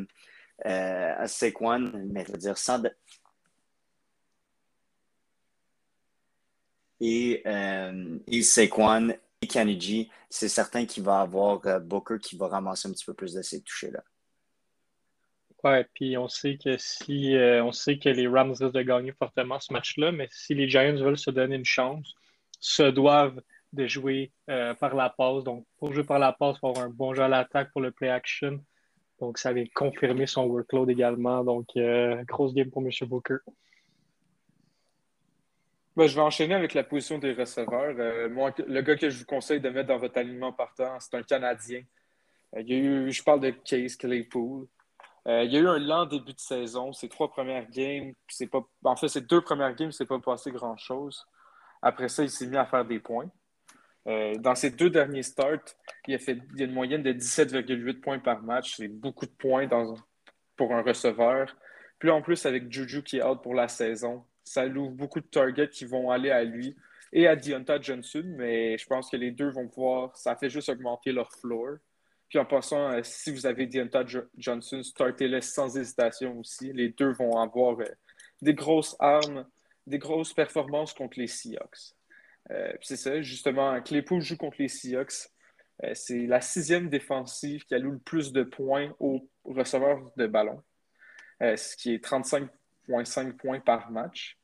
[0.67, 2.83] euh, Saquon, mais je veux dire, sans.
[7.01, 7.43] Et,
[8.29, 9.11] et Saquon
[9.45, 13.43] et c'est certain qu'il va avoir Booker qui va ramasser un petit peu plus de
[13.43, 14.05] ces touchés-là.
[15.65, 19.59] Ouais, puis on sait que si on sait que les Rams risquent de gagner fortement
[19.59, 22.15] ce match-là, mais si les Giants veulent se donner une chance,
[22.61, 25.45] se doivent de jouer euh, par la passe.
[25.45, 27.81] Donc, pour jouer par la passe, il faut avoir un bon jeu à l'attaque pour
[27.81, 28.61] le play action.
[29.21, 31.45] Donc, ça vient confirmer son workload également.
[31.45, 32.91] Donc, euh, grosse game pour M.
[33.09, 33.37] Booker.
[35.97, 37.95] Ben, je vais enchaîner avec la position des receveurs.
[37.99, 41.15] Euh, moi, le gars que je vous conseille de mettre dans votre alignement partant, c'est
[41.15, 41.83] un Canadien.
[42.59, 44.67] il y a eu, je parle de Case Claypool.
[45.27, 46.93] il y a eu un lent début de saison.
[46.93, 50.51] Ses trois premières games, c'est pas, en fait, ses deux premières games, c'est pas passé
[50.51, 51.27] grand-chose.
[51.83, 53.31] Après ça, il s'est mis à faire des points.
[54.09, 55.77] Euh, dans ses deux derniers starts,
[56.09, 58.77] il a fait a une moyenne de 17,8 points par match.
[58.77, 59.69] C'est beaucoup de points
[60.57, 61.57] pour un receveur.
[61.99, 65.27] Puis en plus, avec Juju qui est out pour la saison, ça ouvre beaucoup de
[65.27, 66.75] targets qui vont aller à lui
[67.12, 70.69] et à Deonta Johnson, mais je pense que les deux vont pouvoir, ça fait juste
[70.71, 71.77] augmenter leur floor.
[72.29, 74.05] Puis en passant, euh, si vous avez Deonta
[74.38, 76.73] Johnson, startez-le sans hésitation aussi.
[76.73, 77.85] Les deux vont avoir euh,
[78.41, 79.47] des grosses armes,
[79.87, 81.95] des grosses performances contre les Seahawks.
[82.51, 85.29] Euh, c'est ça, justement, Claypool joue contre les Seahawks.
[85.85, 90.63] Euh, c'est la sixième défensive qui alloue le plus de points aux receveurs de ballon,
[91.43, 94.39] euh, ce qui est 35,5 points par match.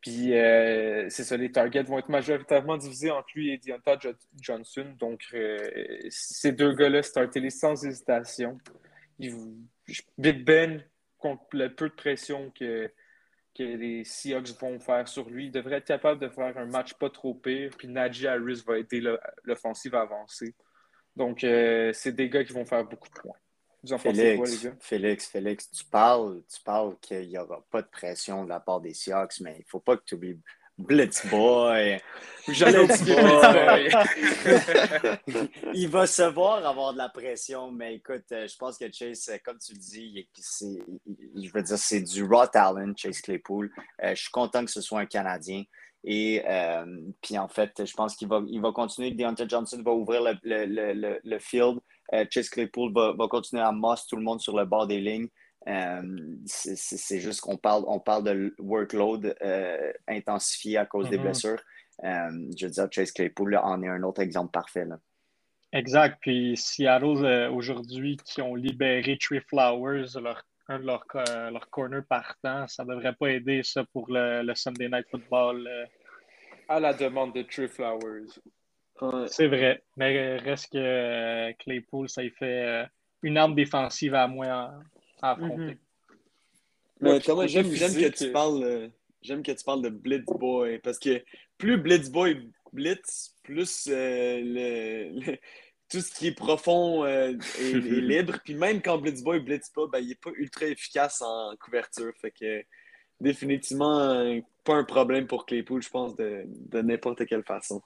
[0.00, 4.94] Puis, c'est ça, les targets vont être majoritairement divisés entre lui et Deontay Johnson.
[4.98, 5.36] Donc,
[6.08, 8.56] ces deux gars-là, startez-les sans hésitation.
[10.16, 10.82] Big Ben,
[11.18, 12.90] contre le peu de pression que
[13.54, 15.46] que les Seahawks vont faire sur lui.
[15.46, 17.70] Il devrait être capable de faire un match pas trop pire.
[17.76, 19.02] Puis Najee Harris va aider
[19.44, 20.54] l'offensive à avancer.
[21.16, 23.36] Donc, euh, c'est des gars qui vont faire beaucoup de points.
[23.82, 24.76] Vous en Félix, quoi, les gars?
[24.78, 28.80] Félix, Félix, tu parles, tu parles qu'il n'y aura pas de pression de la part
[28.80, 30.38] des Seahawks, mais il ne faut pas que tu oublies
[30.80, 32.00] Blitzboy.
[32.46, 33.88] Blitzboy.
[35.74, 39.28] il va se voir avoir de la pression, mais écoute, euh, je pense que Chase,
[39.28, 43.70] euh, comme tu le dis, je veux dire, c'est du raw talent, Chase Claypool.
[44.02, 45.62] Euh, je suis content que ce soit un Canadien.
[46.02, 46.42] Et
[47.20, 49.10] puis en fait, je pense qu'il va, il va continuer.
[49.10, 51.78] Deontay Johnson va ouvrir le, le, le, field.
[52.30, 55.28] Chase Claypool va, va, continuer à moss tout le monde sur le bord des lignes.
[55.68, 61.22] Euh, c'est juste qu'on parle, on parle de workload euh, intensifié à cause des mm-hmm.
[61.22, 61.62] blessures.
[62.04, 64.86] Euh, je veux dire, Chase Claypool en est un autre exemple parfait.
[65.72, 66.18] Exact.
[66.20, 72.66] Puis Seattle, aujourd'hui, qui ont libéré Tree Flowers, leur, un de leurs leur corner partant,
[72.66, 75.68] ça ne devrait pas aider ça pour le, Sunday Night Football.
[76.68, 78.28] À la demande de Tree Flowers.
[79.26, 79.82] C'est vrai.
[79.96, 82.86] Mais reste que Claypool, ça y fait
[83.22, 84.72] une arme défensive à moins
[85.22, 85.78] affronter.
[87.24, 88.62] Thomas, j'aime que, tu parles.
[88.62, 88.88] Euh,
[89.22, 91.22] j'aime que tu parles de Blitzboy parce que
[91.58, 95.36] plus Blitzboy blitz, plus euh, le,
[95.90, 98.38] tout ce qui est profond euh, est, libre.
[98.44, 102.12] Puis même quand Blitzboy blitz pas, ben, il n'est pas ultra efficace en couverture.
[102.20, 102.62] Fait que
[103.20, 107.82] définitivement pas un problème pour Claypool, je pense, de, de n'importe quelle façon.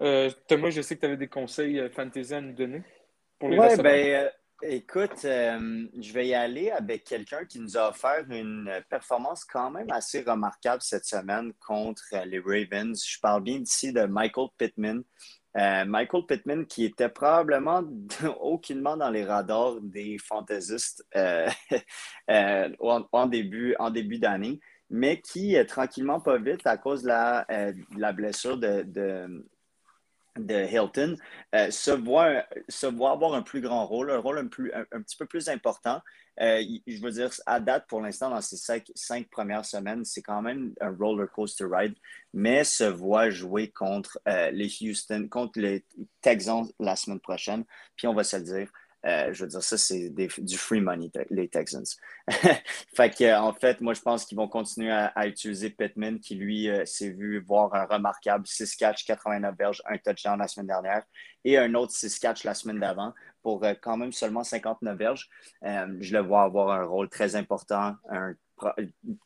[0.00, 2.82] Euh, Thomas, je sais que tu avais des conseils euh, fantasy à nous donner
[3.38, 4.28] pour les Oui, ben, euh,
[4.62, 9.90] écoute, je vais y aller avec quelqu'un qui nous a offert une performance quand même
[9.90, 13.02] assez remarquable cette semaine contre les Ravens.
[13.06, 15.02] Je parle bien d'ici de Michael Pittman.
[15.54, 17.82] Michael Pittman, qui était probablement
[18.40, 21.04] aucunement dans les radars des fantaisistes
[22.28, 24.60] en, début, en début d'année,
[24.90, 27.46] mais qui, tranquillement, pas vite, à cause de la,
[27.96, 29.44] la blessure de, de
[30.48, 31.16] Hilton
[31.54, 35.02] euh, se, voit, se voit avoir un plus grand rôle, un rôle un, plus, un,
[35.02, 36.00] petit peu plus important.
[36.40, 40.40] Euh, je veux dire, à date, pour l'instant, dans ces cinq, premières semaines, c'est quand
[40.40, 41.94] même un roller coaster ride,
[42.32, 45.84] mais se voit jouer contre euh, les Houston, contre les
[46.22, 47.64] Texans la semaine prochaine.
[47.96, 48.70] Puis on va se le dire,
[49.06, 51.84] euh, je veux dire, ça, c'est du free money, les Texans.
[52.28, 56.68] fait que, en fait, moi, je pense qu'ils vont continuer à, utiliser Pittman, qui, lui,
[56.68, 61.02] euh, s'est vu voir un remarquable 6 catch, 89 verges, un touchdown la semaine dernière
[61.44, 65.30] et un autre 6 catch la semaine d'avant pour euh, quand même seulement 59 verges.
[65.62, 67.96] je le vois avoir un rôle très important,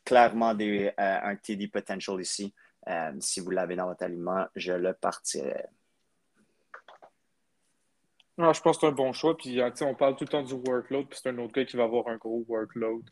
[0.04, 0.50] clairement
[0.98, 2.54] un TD potential ici.
[3.18, 5.66] si vous l'avez dans votre aliment, je le partirai.
[8.36, 9.36] Non, je pense que c'est un bon choix.
[9.36, 11.84] Puis, on parle tout le temps du workload, puis c'est un autre gars qui va
[11.84, 13.08] avoir un gros workload.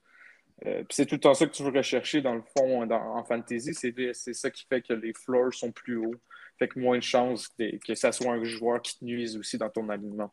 [0.67, 3.75] Euh, c'est tout le temps ça que tu veux rechercher dans le fond en fantasy.
[3.75, 6.15] C'est ça qui fait que les floors sont plus hauts.
[6.59, 9.59] Fait que moins de chances que, que ça soit un joueur qui te nuise aussi
[9.59, 10.33] dans ton alignement.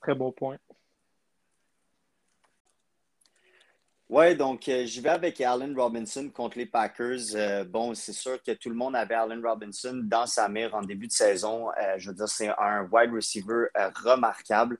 [0.00, 0.58] Très beau point.
[4.14, 7.34] Oui, donc euh, j'y vais avec Allen Robinson contre les Packers.
[7.34, 10.82] Euh, bon, c'est sûr que tout le monde avait Allen Robinson dans sa mire en
[10.82, 11.70] début de saison.
[11.70, 13.68] Euh, je veux dire, c'est un wide receiver
[14.04, 14.76] remarquable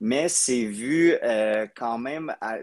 [0.00, 2.58] mais c'est vu euh, quand même à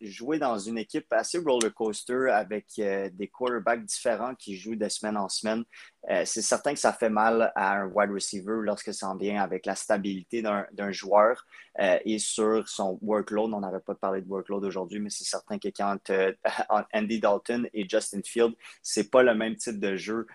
[0.00, 4.88] jouer dans une équipe assez roller coaster avec euh, des quarterbacks différents qui jouent de
[4.88, 5.64] semaine en semaine.
[6.10, 9.42] Euh, c'est certain que ça fait mal à un wide receiver lorsque ça en vient
[9.42, 11.46] avec la stabilité d'un joueur
[11.80, 13.52] et sur son workload.
[13.52, 15.98] On n'avait pas parlé de workload aujourd'hui, mais c'est certain que quand
[16.92, 20.26] Andy Dalton et Justin Field, c'est pas le même type de jeu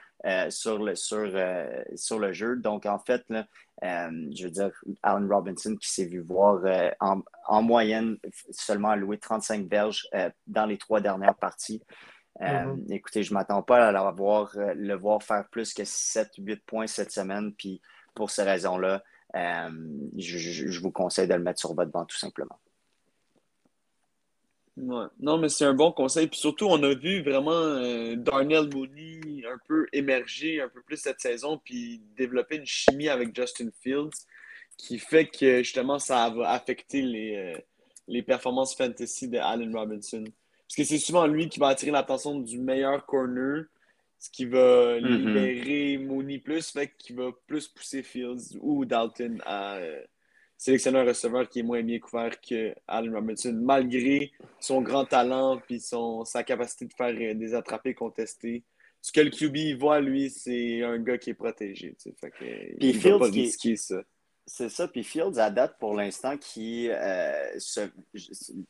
[0.50, 1.32] sur, le, sur,
[1.96, 2.56] sur le jeu.
[2.56, 3.46] Donc, en fait, là,
[3.84, 8.18] euh, je veux dire, Allen Robinson qui s'est vu voir euh, en, moyenne
[8.52, 11.84] seulement allouer 35 verges euh, dans les trois dernières parties.
[12.40, 12.92] Mm-hmm.
[12.92, 17.54] Écoutez, je ne m'attends pas à le voir faire plus que 7-8 points cette semaine.
[17.54, 17.82] Puis
[18.16, 19.04] pour ces raisons-là,
[19.36, 22.58] je, vous conseille de le mettre sur votre banc tout simplement.
[24.76, 26.28] Non, mais c'est un bon conseil.
[26.28, 30.98] Puis surtout, on a vu vraiment euh, Darnell Mooney un peu émerger un peu plus
[30.98, 34.26] cette saison, puis développer une chimie avec Justin Fields
[34.78, 37.58] qui fait que justement ça va affecter les, euh,
[38.08, 40.24] les performances fantasy de Allen Robinson.
[40.68, 43.66] Parce que c'est souvent lui qui va attirer l'attention du meilleur corner,
[44.18, 45.06] ce qui va mm-hmm.
[45.06, 49.76] libérer Mooney plus, fait qu'il va plus pousser Fields ou Dalton à.
[49.76, 50.02] Euh,
[50.58, 55.62] sélectionner un receveur qui est moins bien couvert que Allen Robinson, malgré son grand talent
[55.70, 55.80] et
[56.26, 58.64] sa capacité de faire euh, des attrapés contestés.
[59.02, 61.96] Ce que le QB voit, lui, c'est un gars qui est protégé.
[62.22, 62.46] Fait que,
[62.80, 64.02] il pas risquer ça.
[64.46, 64.88] C'est ça.
[64.88, 67.82] Puis Fields, à date, pour l'instant, qui euh, se,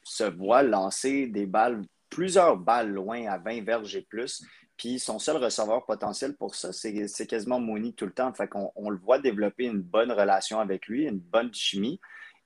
[0.04, 4.44] se, voit lancer des balles, plusieurs balles loin à 20 verges et plus.
[4.78, 8.34] Puis son seul receveur potentiel pour ça, c'est quasiment Mooney tout le temps.
[8.34, 12.00] Fait qu'on on le voit développer une bonne relation avec lui, une bonne chimie.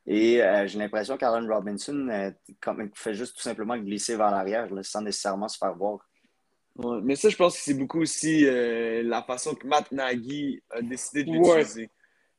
[0.05, 2.31] Et euh, j'ai l'impression qu'Aaron Robinson euh,
[2.93, 5.99] fait juste tout simplement glisser vers l'arrière sans nécessairement se faire voir.
[7.03, 10.81] mais ça, je pense que c'est beaucoup aussi euh, la façon que Matt Nagy a
[10.81, 11.89] décidé de l'utiliser.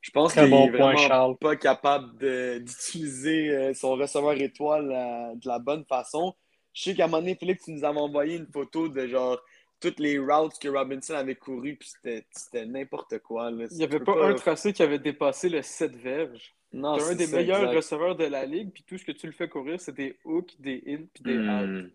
[0.00, 2.16] Je pense qu'il n'est vraiment pas capable
[2.64, 4.88] d'utiliser son receveur étoile
[5.34, 6.34] de la bonne façon.
[6.72, 9.40] Je sais qu'à un moment donné, Félix, tu nous avais envoyé une photo de genre
[9.80, 11.92] toutes les routes que Robinson avait courues, puis
[12.30, 13.50] c'était n'importe quoi.
[13.50, 16.54] Il n'y avait pas, un tracé qui avait dépassé le 7 verges.
[16.72, 19.32] Non, c'est un des meilleurs receveurs de la ligue, puis tout ce que tu le
[19.32, 21.90] fais courir, c'est des hooks, des in, puis des out.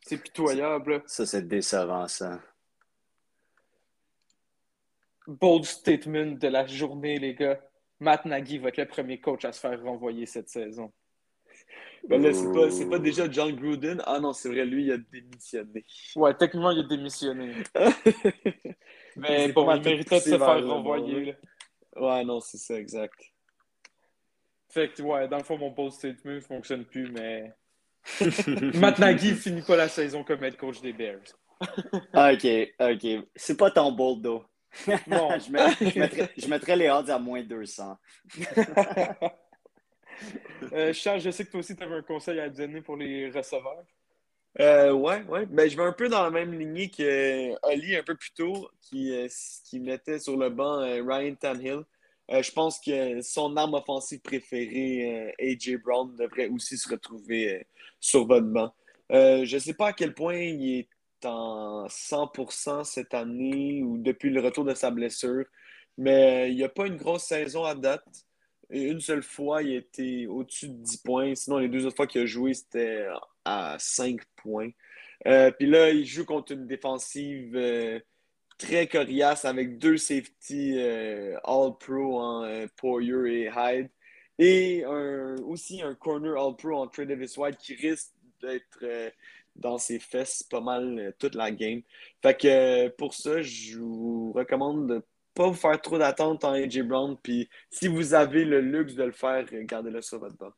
[0.00, 1.02] C'est pitoyable.
[1.06, 2.40] Ça, c'est décevant, ça.
[5.26, 7.60] Bold statement de la journée, les gars.
[8.00, 10.92] Matt Nagy va être le premier coach à se faire renvoyer cette saison.
[12.08, 14.02] Ben là, c'est pas, pas, déjà John Gruden?
[14.06, 15.84] Ah non, c'est vrai, lui, il a démissionné.
[16.16, 17.54] Ouais, techniquement, il a démissionné.
[19.16, 21.36] Mais bon, il méritait de se faire renvoyer.
[21.96, 23.18] Ouais, non, c'est ça, exact.
[24.70, 27.52] Fait que, ouais, dans le fond, mon post statement ne fonctionne plus, mais.
[28.74, 31.34] Matt Nagy finit pas la saison comme head coach des Bears.
[32.12, 32.46] Ah, ok,
[32.78, 33.28] ok.
[33.34, 34.44] C'est pas ton bold, though.
[35.06, 35.30] Non.
[35.38, 37.98] je, mettrais, je, mettrais, les odds à moins 200.
[40.72, 43.30] Euh, Charles, je sais que toi aussi, tu avais un conseil à donner pour les
[43.30, 43.84] receveurs.
[44.60, 45.46] Euh, ouais, ouais.
[45.46, 48.68] Ben, je vais un peu dans la même lignée que Ali un peu plus tôt,
[48.80, 49.28] qui, euh,
[49.64, 51.82] qui mettait sur le banc euh, Ryan Tanhill.
[52.28, 57.66] je pense que son arme offensive préférée, AJ Brown, devrait aussi se retrouver
[58.00, 58.74] sur votre banc.
[59.10, 60.88] je ne sais pas à quel point il est
[61.24, 65.44] en 100% cette année ou depuis le retour de sa blessure,
[65.96, 68.27] mais il n'y a pas une grosse saison à date.
[68.70, 71.34] Une seule fois, il était au-dessus de 10 points.
[71.34, 73.06] Sinon, les deux autres fois qu'il a joué, c'était
[73.44, 74.70] à 5 points.
[75.26, 77.98] Euh, puis là, il joue contre une défensive euh,
[78.58, 83.90] très coriace avec deux safety euh, All-Pro en Poyer et Hyde.
[84.38, 89.12] Et aussi un corner All-Pro en Trey Davis White qui risque d'être
[89.56, 91.82] dans ses fesses pas mal toute la game.
[92.22, 95.02] Fait que pour ça, je vous recommande de
[95.38, 97.16] pas vous faire trop d'attente en AJ Brown.
[97.22, 100.52] Puis si vous avez le luxe de le faire, gardez-le sur votre banc.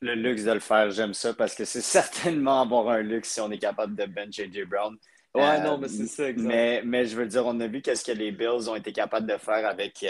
[0.00, 3.40] Le luxe de le faire, j'aime ça parce que c'est certainement avoir un luxe si
[3.40, 4.96] on est capable de bench AJ Brown.
[5.34, 6.46] Ouais, non, mais c'est ça, exact.
[6.46, 9.26] Mais, mais, je veux dire, on a vu qu'est-ce que les Bills ont été capables
[9.26, 10.04] de faire avec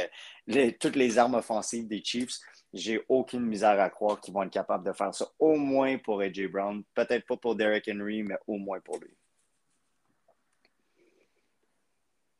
[0.49, 2.38] euh, toutes les armes offensives des Chiefs.
[2.73, 6.23] J'ai aucune misère à croire qu'ils vont être capables de faire ça, au moins pour
[6.23, 6.83] AJ Brown.
[6.94, 9.16] Peut-être pas pour Derrick Henry, mais au moins pour lui.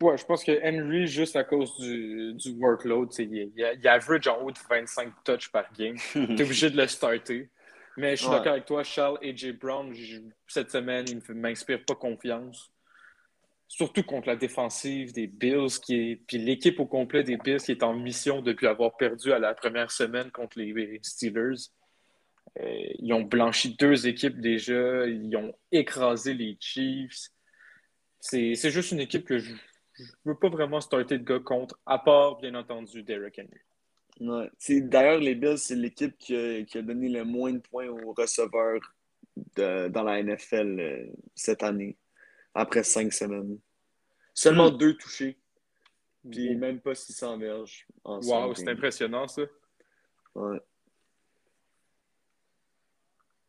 [0.01, 4.29] Ouais, je pense que Henry, juste à cause du, du workload, il, il, il, average
[4.29, 5.97] en haut de 25 touches par game.
[6.13, 7.51] Tu es obligé de le starter.
[7.97, 9.51] Mais je suis d'accord avec toi, Charles et J.
[9.51, 9.93] Brown,
[10.47, 12.71] cette semaine, il ne m'inspire pas confiance.
[13.67, 17.73] Surtout contre la défensive des Bills, qui est, puis l'équipe au complet des Bills qui
[17.73, 21.71] est en mission depuis avoir perdu à la première semaine contre les Steelers.
[22.61, 27.31] Euh, ils ont blanchi deux équipes déjà, ils ont écrasé les Chiefs.
[28.21, 29.53] C'est juste une équipe que je
[29.99, 33.61] ne veux pas vraiment starter de gars contre, à part, bien entendu, Derrick Henry.
[34.81, 38.81] D'ailleurs, les Bills, c'est l'équipe qui, a, donné le moins de points aux receveurs
[39.57, 41.97] dans la NFL euh, cette année,
[42.55, 43.59] après cinq semaines.
[44.35, 45.39] Seulement deux touchés,
[46.29, 47.87] puis même pas 600 verges.
[48.05, 49.43] Wow, c'est impressionnant ça.
[50.35, 50.61] Ouais.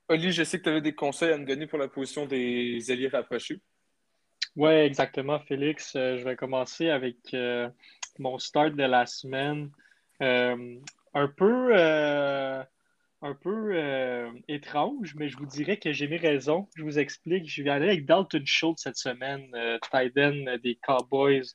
[0.10, 2.84] Oli, je sais que tu avais des conseils à me donner pour la position des
[2.90, 3.62] alliés rapprochés.
[4.56, 5.96] Oui, exactement, Félix.
[5.96, 7.70] Euh, je vais commencer avec euh,
[8.18, 9.70] mon start de la semaine.
[10.22, 10.76] Euh,
[11.14, 16.68] un peu, un peu étrange, mais je vous dirais que j'ai mes raisons.
[16.76, 17.50] Je vous explique.
[17.50, 19.50] Je vais aller avec Dalton Schultz cette semaine,
[19.90, 20.14] tight
[20.62, 21.48] des Cowboys,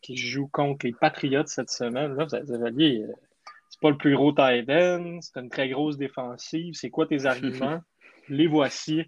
[0.00, 2.16] qui joue contre les Patriots cette semaine.
[2.16, 3.04] Là, vous allez
[3.82, 6.74] pas le plus gros end, c'est une très grosse défensive.
[6.74, 7.80] C'est quoi tes arguments?
[8.28, 9.02] Les voici.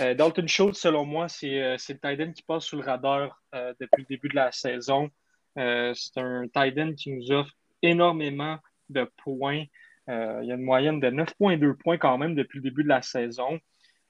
[0.00, 3.72] Euh, Dalton Schultz, selon moi, c'est euh, le tight qui passe sous le radar euh,
[3.80, 5.10] depuis le début de la saison.
[5.56, 9.64] c'est un tight end qui nous offre énormément de points.
[10.08, 13.02] il y a une moyenne de 9,2 points quand même depuis le début de la
[13.02, 13.60] saison.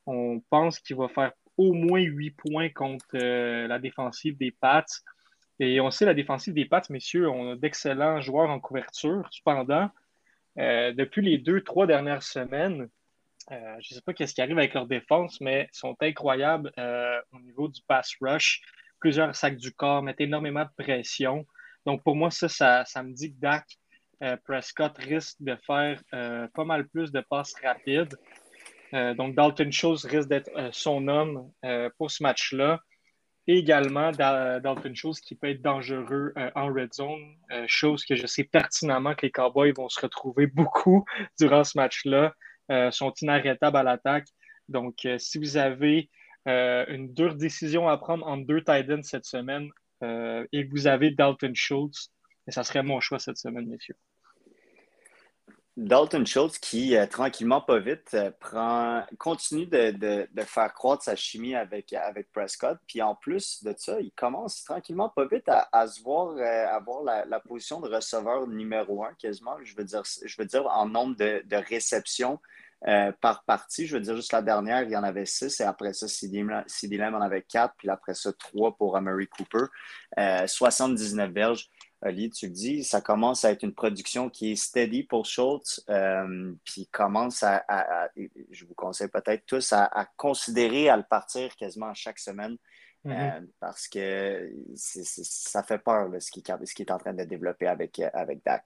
[0.07, 4.85] On pense qu'il va faire au moins 8 points contre la défensive des Pats.
[5.61, 9.29] Et on sait la défensive des Pats, messieurs, on a d'excellents joueurs en couverture.
[9.31, 9.91] Cependant,
[10.57, 12.89] depuis les deux, trois dernières semaines,
[13.53, 16.73] euh, je ne sais pas qu'est-ce qui arrive avec leur défense, mais ils sont incroyables
[16.79, 18.63] euh, au niveau du pass rush.
[19.01, 21.47] Plusieurs sacs du corps mettent énormément de pression.
[21.85, 23.67] Donc, pour moi, ça, ça, me dit que Dak
[24.45, 28.17] Prescott risque de faire pas mal plus de passes rapides.
[28.93, 31.53] donc, Dalton Schultz risque d'être son homme
[31.99, 32.81] pour ce match-là
[33.47, 38.27] également Dalton Schultz qui peut être dangereux euh, en red zone, euh, chose que je
[38.27, 41.05] sais pertinemment que les Cowboys vont se retrouver beaucoup
[41.39, 42.31] durant ce match-là, euh,
[42.91, 44.29] sont inarrêtables à l'attaque.
[44.69, 46.11] Donc, si vous avez
[46.47, 49.69] une dure décision à prendre entre deux Titans cette semaine
[50.03, 52.11] et que vous avez Dalton Schultz,
[52.49, 53.97] ça serait mon choix cette semaine, messieurs.
[55.77, 61.57] Dalton Schultz qui, euh, tranquillement, pas vite, euh, prend, continue de, faire croître sa chimie
[61.57, 61.93] avec,
[62.33, 62.79] Prescott.
[62.87, 67.03] Puis en plus de ça, il commence tranquillement pas vite à, se voir euh, avoir
[67.03, 69.57] la, position de receveur numéro un, quasiment.
[69.65, 72.39] Je veux dire, je veux en nombre de, réceptions
[73.21, 73.87] par partie.
[73.87, 75.59] Je veux dire, juste la dernière, il y en avait six.
[75.61, 77.75] Et après ça, CD Lamb en avait quatre.
[77.79, 79.67] Puis après ça, trois pour Murray Cooper.
[80.47, 81.69] 79 verges.
[82.05, 85.85] Ali, tu le dis, ça commence à être une production qui est steady pour Schultz,
[85.89, 87.65] euh, puis commence à,
[88.51, 92.57] je vous conseille peut-être tous à, considérer à le partir quasiment chaque semaine,
[93.07, 93.49] euh, mm-hmm.
[93.61, 98.45] parce que ça fait peur ce qu'il qui est en train de développer avec, avec
[98.45, 98.65] Dak.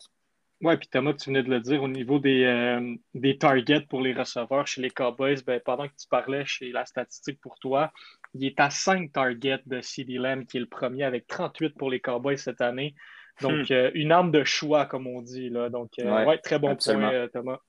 [0.61, 4.01] Oui, puis Thomas, tu venais de le dire, au niveau des, euh, des targets pour
[4.01, 7.93] les receveurs chez les Cowboys, ben, pendant que tu parlais chez la statistique pour toi,
[8.35, 11.91] il est à 5 targets de CD Lamb, qui est le premier avec 38 pour
[11.91, 12.97] les Cowboys cette année.
[13.41, 13.73] Donc, hmm.
[13.73, 15.49] euh, une arme de choix, comme on dit.
[15.51, 15.69] Là.
[15.69, 17.61] Donc, euh, ouais, très bon point, euh, Thomas.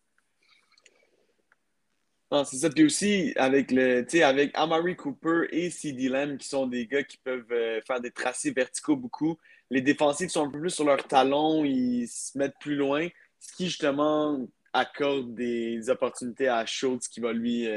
[2.45, 2.69] c'est ça.
[2.69, 7.17] Puis aussi, avec, le, avec Amari Cooper et CD Lamb, qui sont des gars qui
[7.17, 9.37] peuvent faire des tracés verticaux beaucoup,
[9.69, 13.07] les défensifs sont un peu plus sur leurs talons, ils se mettent plus loin,
[13.39, 17.67] ce qui justement accorde des opportunités à Schultz qui va lui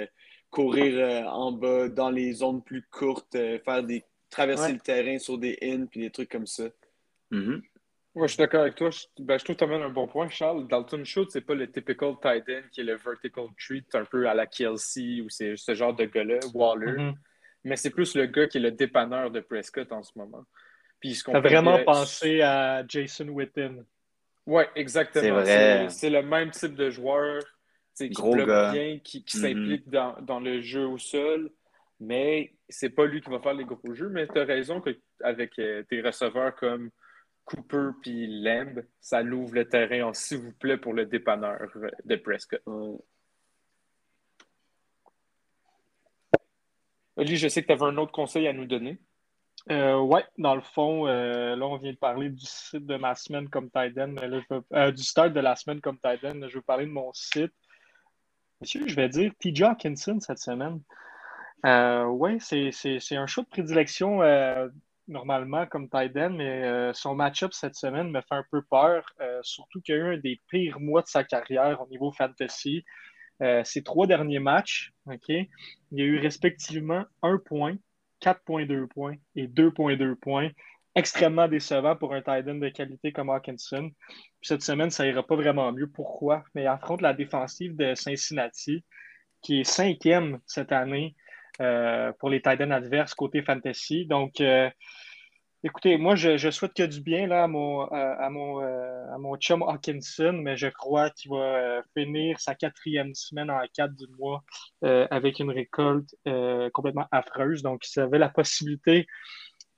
[0.50, 5.56] courir en bas dans les zones plus courtes, faire des traverser le terrain sur des
[5.62, 6.64] ins puis des trucs comme ça.
[7.30, 7.62] Mm-hmm.
[8.14, 8.90] Oui, je suis d'accord avec toi.
[8.90, 10.68] Je, ben, je trouve que tu amènes un bon point, Charles.
[10.68, 14.28] Dalton Schultz, c'est pas le typical tight end qui est le vertical treat, un peu
[14.28, 16.92] à la Kelsey ou c'est ce genre de gars-là, Waller.
[16.92, 17.14] Mm-hmm.
[17.64, 20.44] Mais c'est plus le gars qui est le dépanneur de Prescott en ce moment.
[21.00, 23.84] Puis ce vraiment pensé à Jason Witten.
[24.44, 25.42] Oui, exactement.
[25.88, 27.42] C'est le même type de joueur
[27.96, 29.40] qui bloque bien, qui, mm-hmm.
[29.40, 31.50] s'implique dans, dans, le jeu au sol.
[31.98, 34.10] Mais c'est pas lui qui va faire les gros jeux.
[34.10, 36.90] Mais tu as raison qu'avec euh, tes receveurs comme
[37.44, 41.60] Cooper puis Lamb, ça l'ouvre le terrain en s'il vous plaît pour le dépanneur
[42.04, 42.62] de Prescott.
[47.16, 48.98] Oli, je sais que tu avais un autre conseil à nous donner.
[49.70, 53.14] Euh, oui, dans le fond, euh, là, on vient de parler du site de ma
[53.14, 56.48] semaine comme Titan, mais là, je veux, euh, du start de la semaine comme Titan.
[56.48, 57.52] Je veux parler de mon site.
[58.60, 60.80] Monsieur, je vais dire TJ Hawkinson cette semaine.
[61.64, 64.20] oui, c'est un show de prédilection
[65.12, 69.38] normalement comme tight mais euh, son match-up cette semaine me fait un peu peur, euh,
[69.42, 72.84] surtout qu'il a eu un des pires mois de sa carrière au niveau fantasy.
[73.42, 74.92] Euh, ces trois derniers matchs,
[75.28, 75.46] il
[75.92, 77.76] y a eu respectivement 1 point,
[78.20, 80.50] 4.2 points et 2.2 points.
[80.94, 83.90] Extrêmement décevant pour un tight end de qualité comme Hawkinson.
[84.42, 85.86] cette semaine, ça ira pas vraiment mieux.
[85.88, 86.44] Pourquoi?
[86.54, 88.84] Mais il affronte la défensive de Cincinnati,
[89.40, 91.16] qui est cinquième cette année
[92.18, 94.06] pour les tight ends adverses côté fantasy.
[94.06, 94.68] Donc, euh,
[95.64, 98.16] Écoutez, moi, je, souhaite que du bien là, à, mon, euh,
[99.14, 103.60] à mon chum Hawkinson, mais je crois qu'il va euh, finir sa quatrième semaine en
[103.72, 104.42] quatre du mois
[104.82, 106.16] euh, avec une récolte
[106.72, 107.62] complètement affreuse.
[107.62, 109.06] Donc, si vous avez la possibilité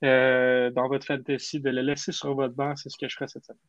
[0.01, 3.45] dans votre fantasy de le laisser sur votre banc, c'est ce que je ferai cette
[3.45, 3.59] semaine.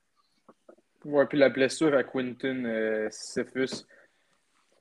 [1.05, 3.85] Oui, puis la blessure à Quinton Cephus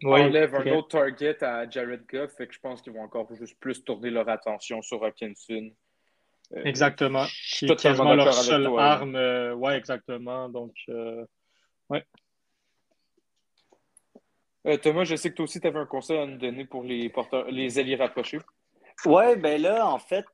[0.03, 3.59] enlève un autre target à Jared Goff, fait que je pense qu'ils vont encore juste
[3.59, 5.71] plus tourner leur attention sur Hawkinson.
[6.53, 7.25] Euh, exactement.
[7.29, 9.15] C'est quasiment leur seule arme.
[9.15, 10.49] Euh, ouais, exactement.
[10.49, 11.25] Donc, euh,
[11.89, 12.05] ouais.
[14.81, 17.07] Thomas, je sais que toi aussi, tu avais un conseil à nous donner pour les,
[17.09, 18.39] porteurs, les alliés rapprochés.
[19.05, 20.25] Oui, ben là, en fait,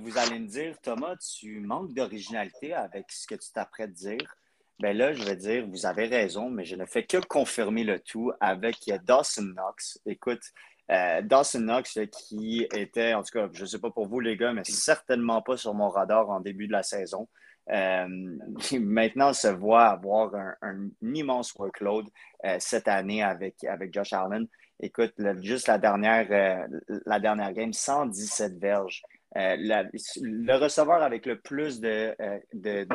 [0.00, 4.37] vous allez me dire, Thomas, tu manques d'originalité avec ce que tu t'apprêtes de dire.
[4.80, 7.98] Ben là, je vais dire, vous avez raison, mais je ne fais que confirmer le
[7.98, 9.98] tout avec Dawson Knox.
[10.06, 10.42] Écoute,
[10.90, 14.36] euh, Dawson Knox, qui était, en tout cas, je ne sais pas pour vous les
[14.36, 17.28] gars, mais certainement pas sur mon radar en début de la saison.
[17.70, 18.06] Euh,
[18.80, 22.06] maintenant se voit avoir un, immense workload
[22.44, 24.46] euh, cette année avec, avec Josh Allen.
[24.80, 25.12] Écoute,
[25.42, 26.68] juste la dernière,
[27.04, 29.02] la dernière game, 117 verges.
[29.34, 32.14] Le receveur avec le plus de,
[32.54, 32.86] de,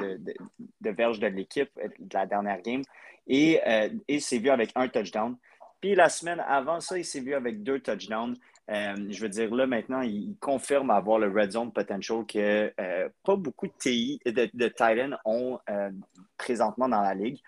[0.81, 1.69] de verges de l'équipe
[1.99, 2.81] de la dernière game
[3.27, 3.59] et,
[4.07, 5.37] et c'est vu avec un touchdown.
[5.83, 8.37] Puis la semaine avant ça, il s'est vu avec deux touchdowns.
[8.71, 13.09] Euh, je veux dire, là, maintenant, il, confirme avoir le red zone potential que euh,
[13.23, 15.91] pas beaucoup de TI, de, de ont euh,
[16.37, 17.41] présentement dans la ligue.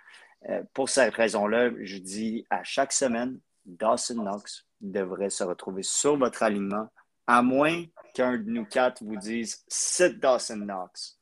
[0.74, 6.44] pour cette raison-là, je dis à chaque semaine, Dawson Knox devrait se retrouver sur votre
[6.44, 6.90] alignement,
[7.28, 11.20] à moins qu'un de nous quatre vous dise c'est Dawson Knox.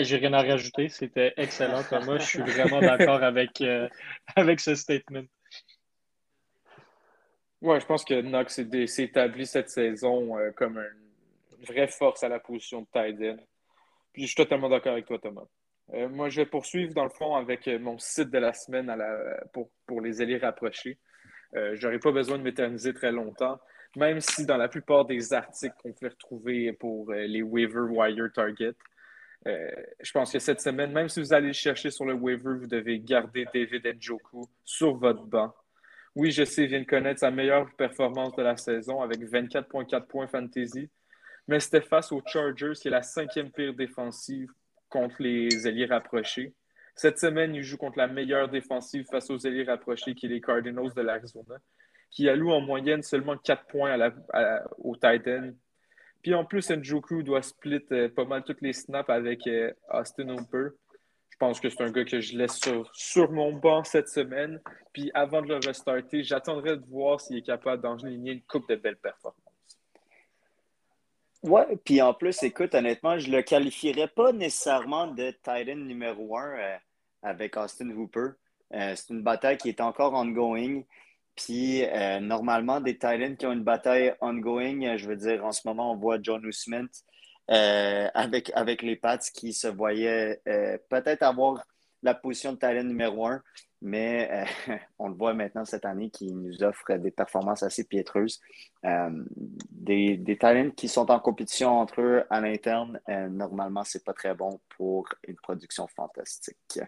[0.00, 0.88] J'ai rien à rajouter.
[0.88, 2.18] C'était excellent, Thomas.
[2.18, 3.88] Je suis vraiment d'accord avec, euh,
[4.36, 5.24] avec ce statement.
[7.60, 12.28] Oui, je pense que Knox s'est établi cette saison euh, comme une vraie force à
[12.28, 13.38] la position de tight
[14.12, 15.44] Puis je suis totalement d'accord avec toi, Thomas.
[15.92, 18.96] Euh, moi, je vais poursuivre dans le fond avec mon site de la semaine à
[18.96, 20.98] la, pour, pour les alliés rapprochés.
[21.54, 23.60] Je n'aurai pas besoin de m'éterniser très longtemps,
[23.96, 28.74] même si dans la plupart des articles qu'on peut retrouver pour les waiver wire target,
[29.46, 32.58] euh, je pense que cette semaine, même si vous allez le chercher sur le waiver,
[32.58, 35.52] vous devez garder David Njoku sur votre banc.
[36.14, 40.06] Oui, je sais, il vient de connaître sa meilleure performance de la saison avec 24,4
[40.06, 40.90] points fantasy,
[41.48, 44.50] mais c'était face aux Chargers, qui est la cinquième pire défensive
[44.88, 46.54] contre les alliés rapprochés.
[46.94, 50.40] Cette semaine, il joue contre la meilleure défensive face aux alliés rapprochés, qui est les
[50.40, 51.56] Cardinals de l'Arizona,
[52.10, 54.12] qui allouent en moyenne seulement 4 points
[54.78, 55.52] au tight end
[56.22, 60.28] puis en plus, Njoku doit split euh, pas mal toutes les snaps avec euh, Austin
[60.28, 60.68] Hooper.
[61.30, 62.60] Je pense que c'est un gars que je laisse
[62.92, 64.60] sur, mon banc cette semaine.
[64.92, 68.76] Puis avant de le restarter, j'attendrai de voir s'il est capable d'enligner une coupe de
[68.76, 69.41] belles performances.
[71.42, 76.56] Ouais, puis en plus, écoute, honnêtement, je le qualifierais pas nécessairement de Titan numéro un
[76.56, 76.76] euh,
[77.22, 78.30] avec Austin Hooper.
[78.70, 80.82] c'est une bataille qui est encore ongoing.
[81.36, 85.52] Puis, euh, normalement, des Titans qui ont une bataille ongoing, euh, je veux dire, en
[85.52, 87.04] ce moment, on voit John Smith
[87.50, 90.40] euh, avec, avec les Pats qui se voyaient
[90.90, 91.64] peut-être avoir
[92.02, 93.42] la position de Titan numéro un,
[93.80, 94.44] mais
[94.98, 98.40] on le voit maintenant cette année qui nous offre des performances assez piétreuses.
[98.82, 103.00] des, des Titans qui sont en compétition entre eux à l'interne,
[103.30, 106.80] normalement, c'est pas très bon pour une production fantastique.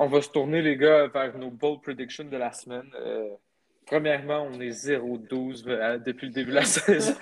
[0.00, 2.88] On va se tourner, les gars, vers nos bold predictions de la semaine.
[3.88, 7.14] Euh, premièrement, on est 0-12 euh, depuis le début de la saison.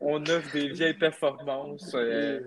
[0.00, 1.94] on offre des vieilles performances.
[1.94, 2.40] Euh,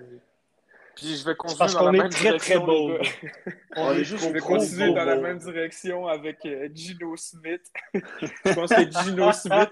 [0.96, 2.66] puis je vais continuer dans la même très, direction.
[2.66, 6.38] Très on est juste je vais continuer dans la même direction avec
[6.74, 7.64] Gino Smith.
[7.94, 9.72] je pense que Gino Smith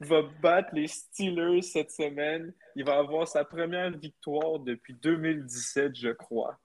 [0.00, 2.52] va battre les Steelers cette semaine.
[2.76, 6.58] Il va avoir sa première victoire depuis 2017, je crois.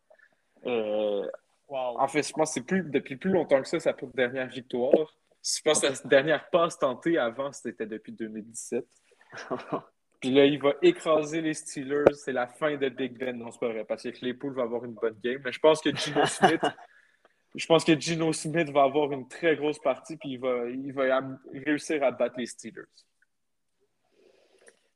[0.65, 5.13] En fait, je pense que c'est plus, depuis plus longtemps que ça, sa dernière victoire.
[5.55, 8.85] Je pense que sa dernière passe tentée avant, c'était depuis 2017.
[10.19, 12.13] Puis là, il va écraser les Steelers.
[12.13, 13.37] C'est la fin de Big Ben.
[13.37, 15.41] Non, c'est pas vrai, parce que Claypool va avoir une bonne game.
[15.45, 16.61] Mais je pense que Gino Smith,
[17.55, 20.91] je pense que Gino Smith va avoir une très grosse partie, puis il va, il
[20.91, 21.21] va
[21.53, 22.83] réussir à battre les Steelers.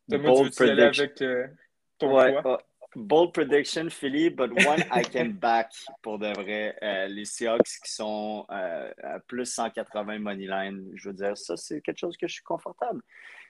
[0.10, 1.48] Thomas, tu veux aller avec euh,
[1.98, 2.62] ton Ouais, choix?
[2.96, 5.72] Bold prediction, Philly, but one I can back
[6.02, 6.76] pour de vrai.
[6.84, 11.56] Euh, les Seahawks qui sont euh, à plus 180 money line, je veux dire, ça,
[11.56, 13.02] c'est quelque chose que je suis confortable.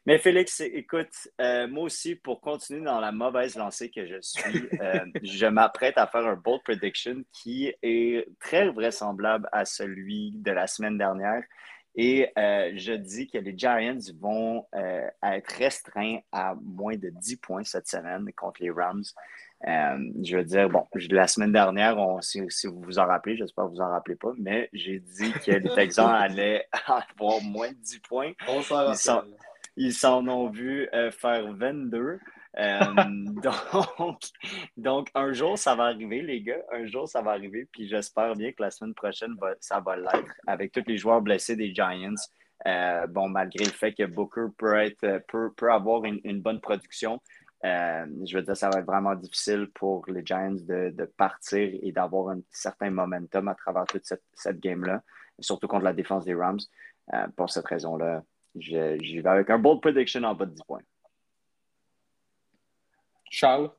[0.05, 4.69] Mais Félix, écoute, euh, moi aussi, pour continuer dans la mauvaise lancée que je suis,
[5.23, 10.67] je m'apprête à faire un bold prediction qui est très vraisemblable à celui de la
[10.67, 11.43] semaine dernière.
[11.95, 17.35] Et euh, je dis que les Giants vont euh, être restreints à moins de 10
[17.37, 19.03] points cette semaine contre les Rams.
[19.67, 23.35] Euh, je veux dire, bon, la semaine dernière, on- si, si vous vous en rappelez,
[23.35, 27.41] j'espère que vous vous en rappelez pas, mais j'ai dit que les Texans allaient avoir
[27.41, 28.31] moins de 10 points.
[28.47, 28.63] On Ils
[28.95, 29.31] sont- rappelle.
[29.77, 32.19] Ils s'en ont vu faire 22.
[32.57, 32.79] Euh,
[33.43, 34.19] donc,
[34.77, 36.61] donc, un jour, ça va arriver, les gars.
[36.71, 37.67] Un jour, ça va arriver.
[37.71, 41.55] Puis j'espère bien que la semaine prochaine, ça va l'être avec tous les joueurs blessés
[41.55, 42.15] des Giants.
[42.67, 46.41] Euh, bon, malgré le fait que Booker peut, être, euh, peut, peut avoir une, une
[46.41, 47.19] bonne production,
[47.63, 51.91] je veux dire, ça va être vraiment difficile pour les Giants de, de partir et
[51.91, 55.01] d'avoir un certain momentum à travers toute cette, cette game-là,
[55.39, 56.59] surtout contre la défense des Rams.
[57.35, 58.23] Pour cette raison-là,
[58.55, 60.81] j'y vais avec un bold prediction en bas de 10 points.
[63.31, 63.71] Charles?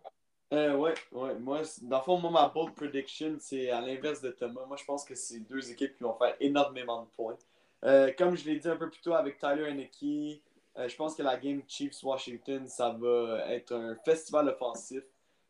[0.52, 1.34] Euh, ouais, ouais.
[1.38, 4.64] Moi, dans le fond, moi, ma bold prediction, c'est à l'inverse de Thomas.
[4.66, 7.36] Moi, je pense que c'est deux équipes qui vont faire énormément de points.
[7.84, 10.40] Euh, comme je l'ai dit un peu plus tôt avec Tyler Henneke,
[10.78, 15.02] euh, je pense que la game Chiefs-Washington, ça va être un festival offensif.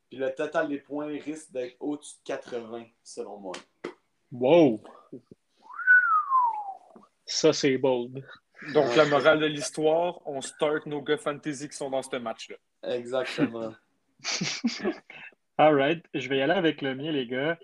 [0.08, 3.54] Puis le total des points risque d'être au-dessus de 80, selon moi.
[4.32, 4.82] Wow!
[7.24, 8.24] Ça, c'est bold.
[8.74, 12.56] Donc, la morale de l'histoire, on start nos gars fantasy qui sont dans ce match-là.
[12.94, 13.72] Exactement.
[15.58, 16.04] All right.
[16.14, 17.58] Je vais y aller avec le mien, les gars.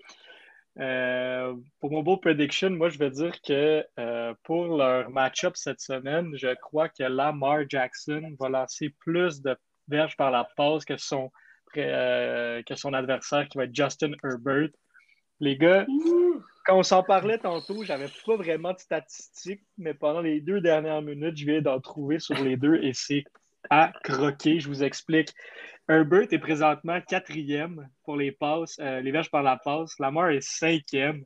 [0.79, 5.81] Euh, pour mon beau prediction, moi, je vais dire que euh, pour leur match-up cette
[5.81, 9.57] semaine, je crois que Lamar Jackson va lancer plus de
[9.89, 11.31] verges par la passe que son,
[11.77, 14.71] euh, que son adversaire qui va être Justin Herbert.
[15.41, 15.87] Les gars,
[16.65, 21.03] quand on s'en parlait tantôt, j'avais pas vraiment de statistiques, mais pendant les deux dernières
[21.03, 23.25] minutes, je viens d'en trouver sur les deux et c'est
[23.71, 24.61] à croquer.
[24.61, 25.33] Je vous explique.
[25.89, 29.99] Herbert est présentement quatrième pour les passes, euh, les verges par la passe.
[29.99, 31.25] Lamar est cinquième.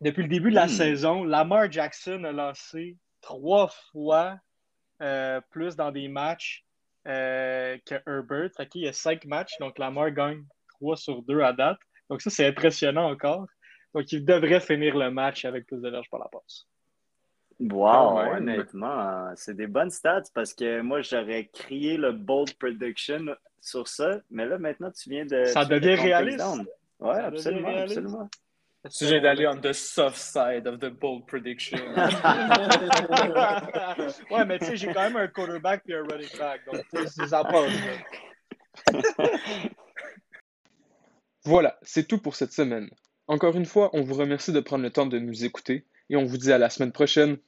[0.00, 0.68] Depuis le début de la Hmm.
[0.68, 4.38] saison, Lamar Jackson a lancé trois fois
[5.00, 6.64] euh, plus dans des matchs
[7.06, 8.50] euh, que Herbert.
[8.56, 11.78] Fait qu'il y a cinq matchs, donc Lamar gagne trois sur deux à date.
[12.10, 13.46] Donc ça, c'est impressionnant encore.
[13.94, 16.66] Donc il devrait finir le match avec plus de verges par la passe.
[17.60, 23.26] Wow, honnêtement, c'est des bonnes stats parce que moi, j'aurais crié le bold prediction
[23.60, 25.44] sur ça, mais là, maintenant, tu viens de.
[25.44, 26.38] Ça de devient calm réaliste.
[26.38, 26.66] things down.
[27.00, 27.98] Ouais, Ça devient absolument, réaliste.
[27.98, 28.28] absolument.
[28.94, 31.78] Tu viens d'aller on the soft side of the bold prediction.
[34.30, 36.60] ouais, mais tu sais, j'ai quand même un quarterback et un running back.
[36.66, 37.72] Donc, c'est ça passe.
[38.92, 39.00] là.
[41.46, 42.88] Voilà, c'est tout pour cette semaine.
[43.26, 46.24] Encore une fois, on vous remercie de prendre le temps de nous écouter et on
[46.24, 47.38] vous dit à la semaine prochaine.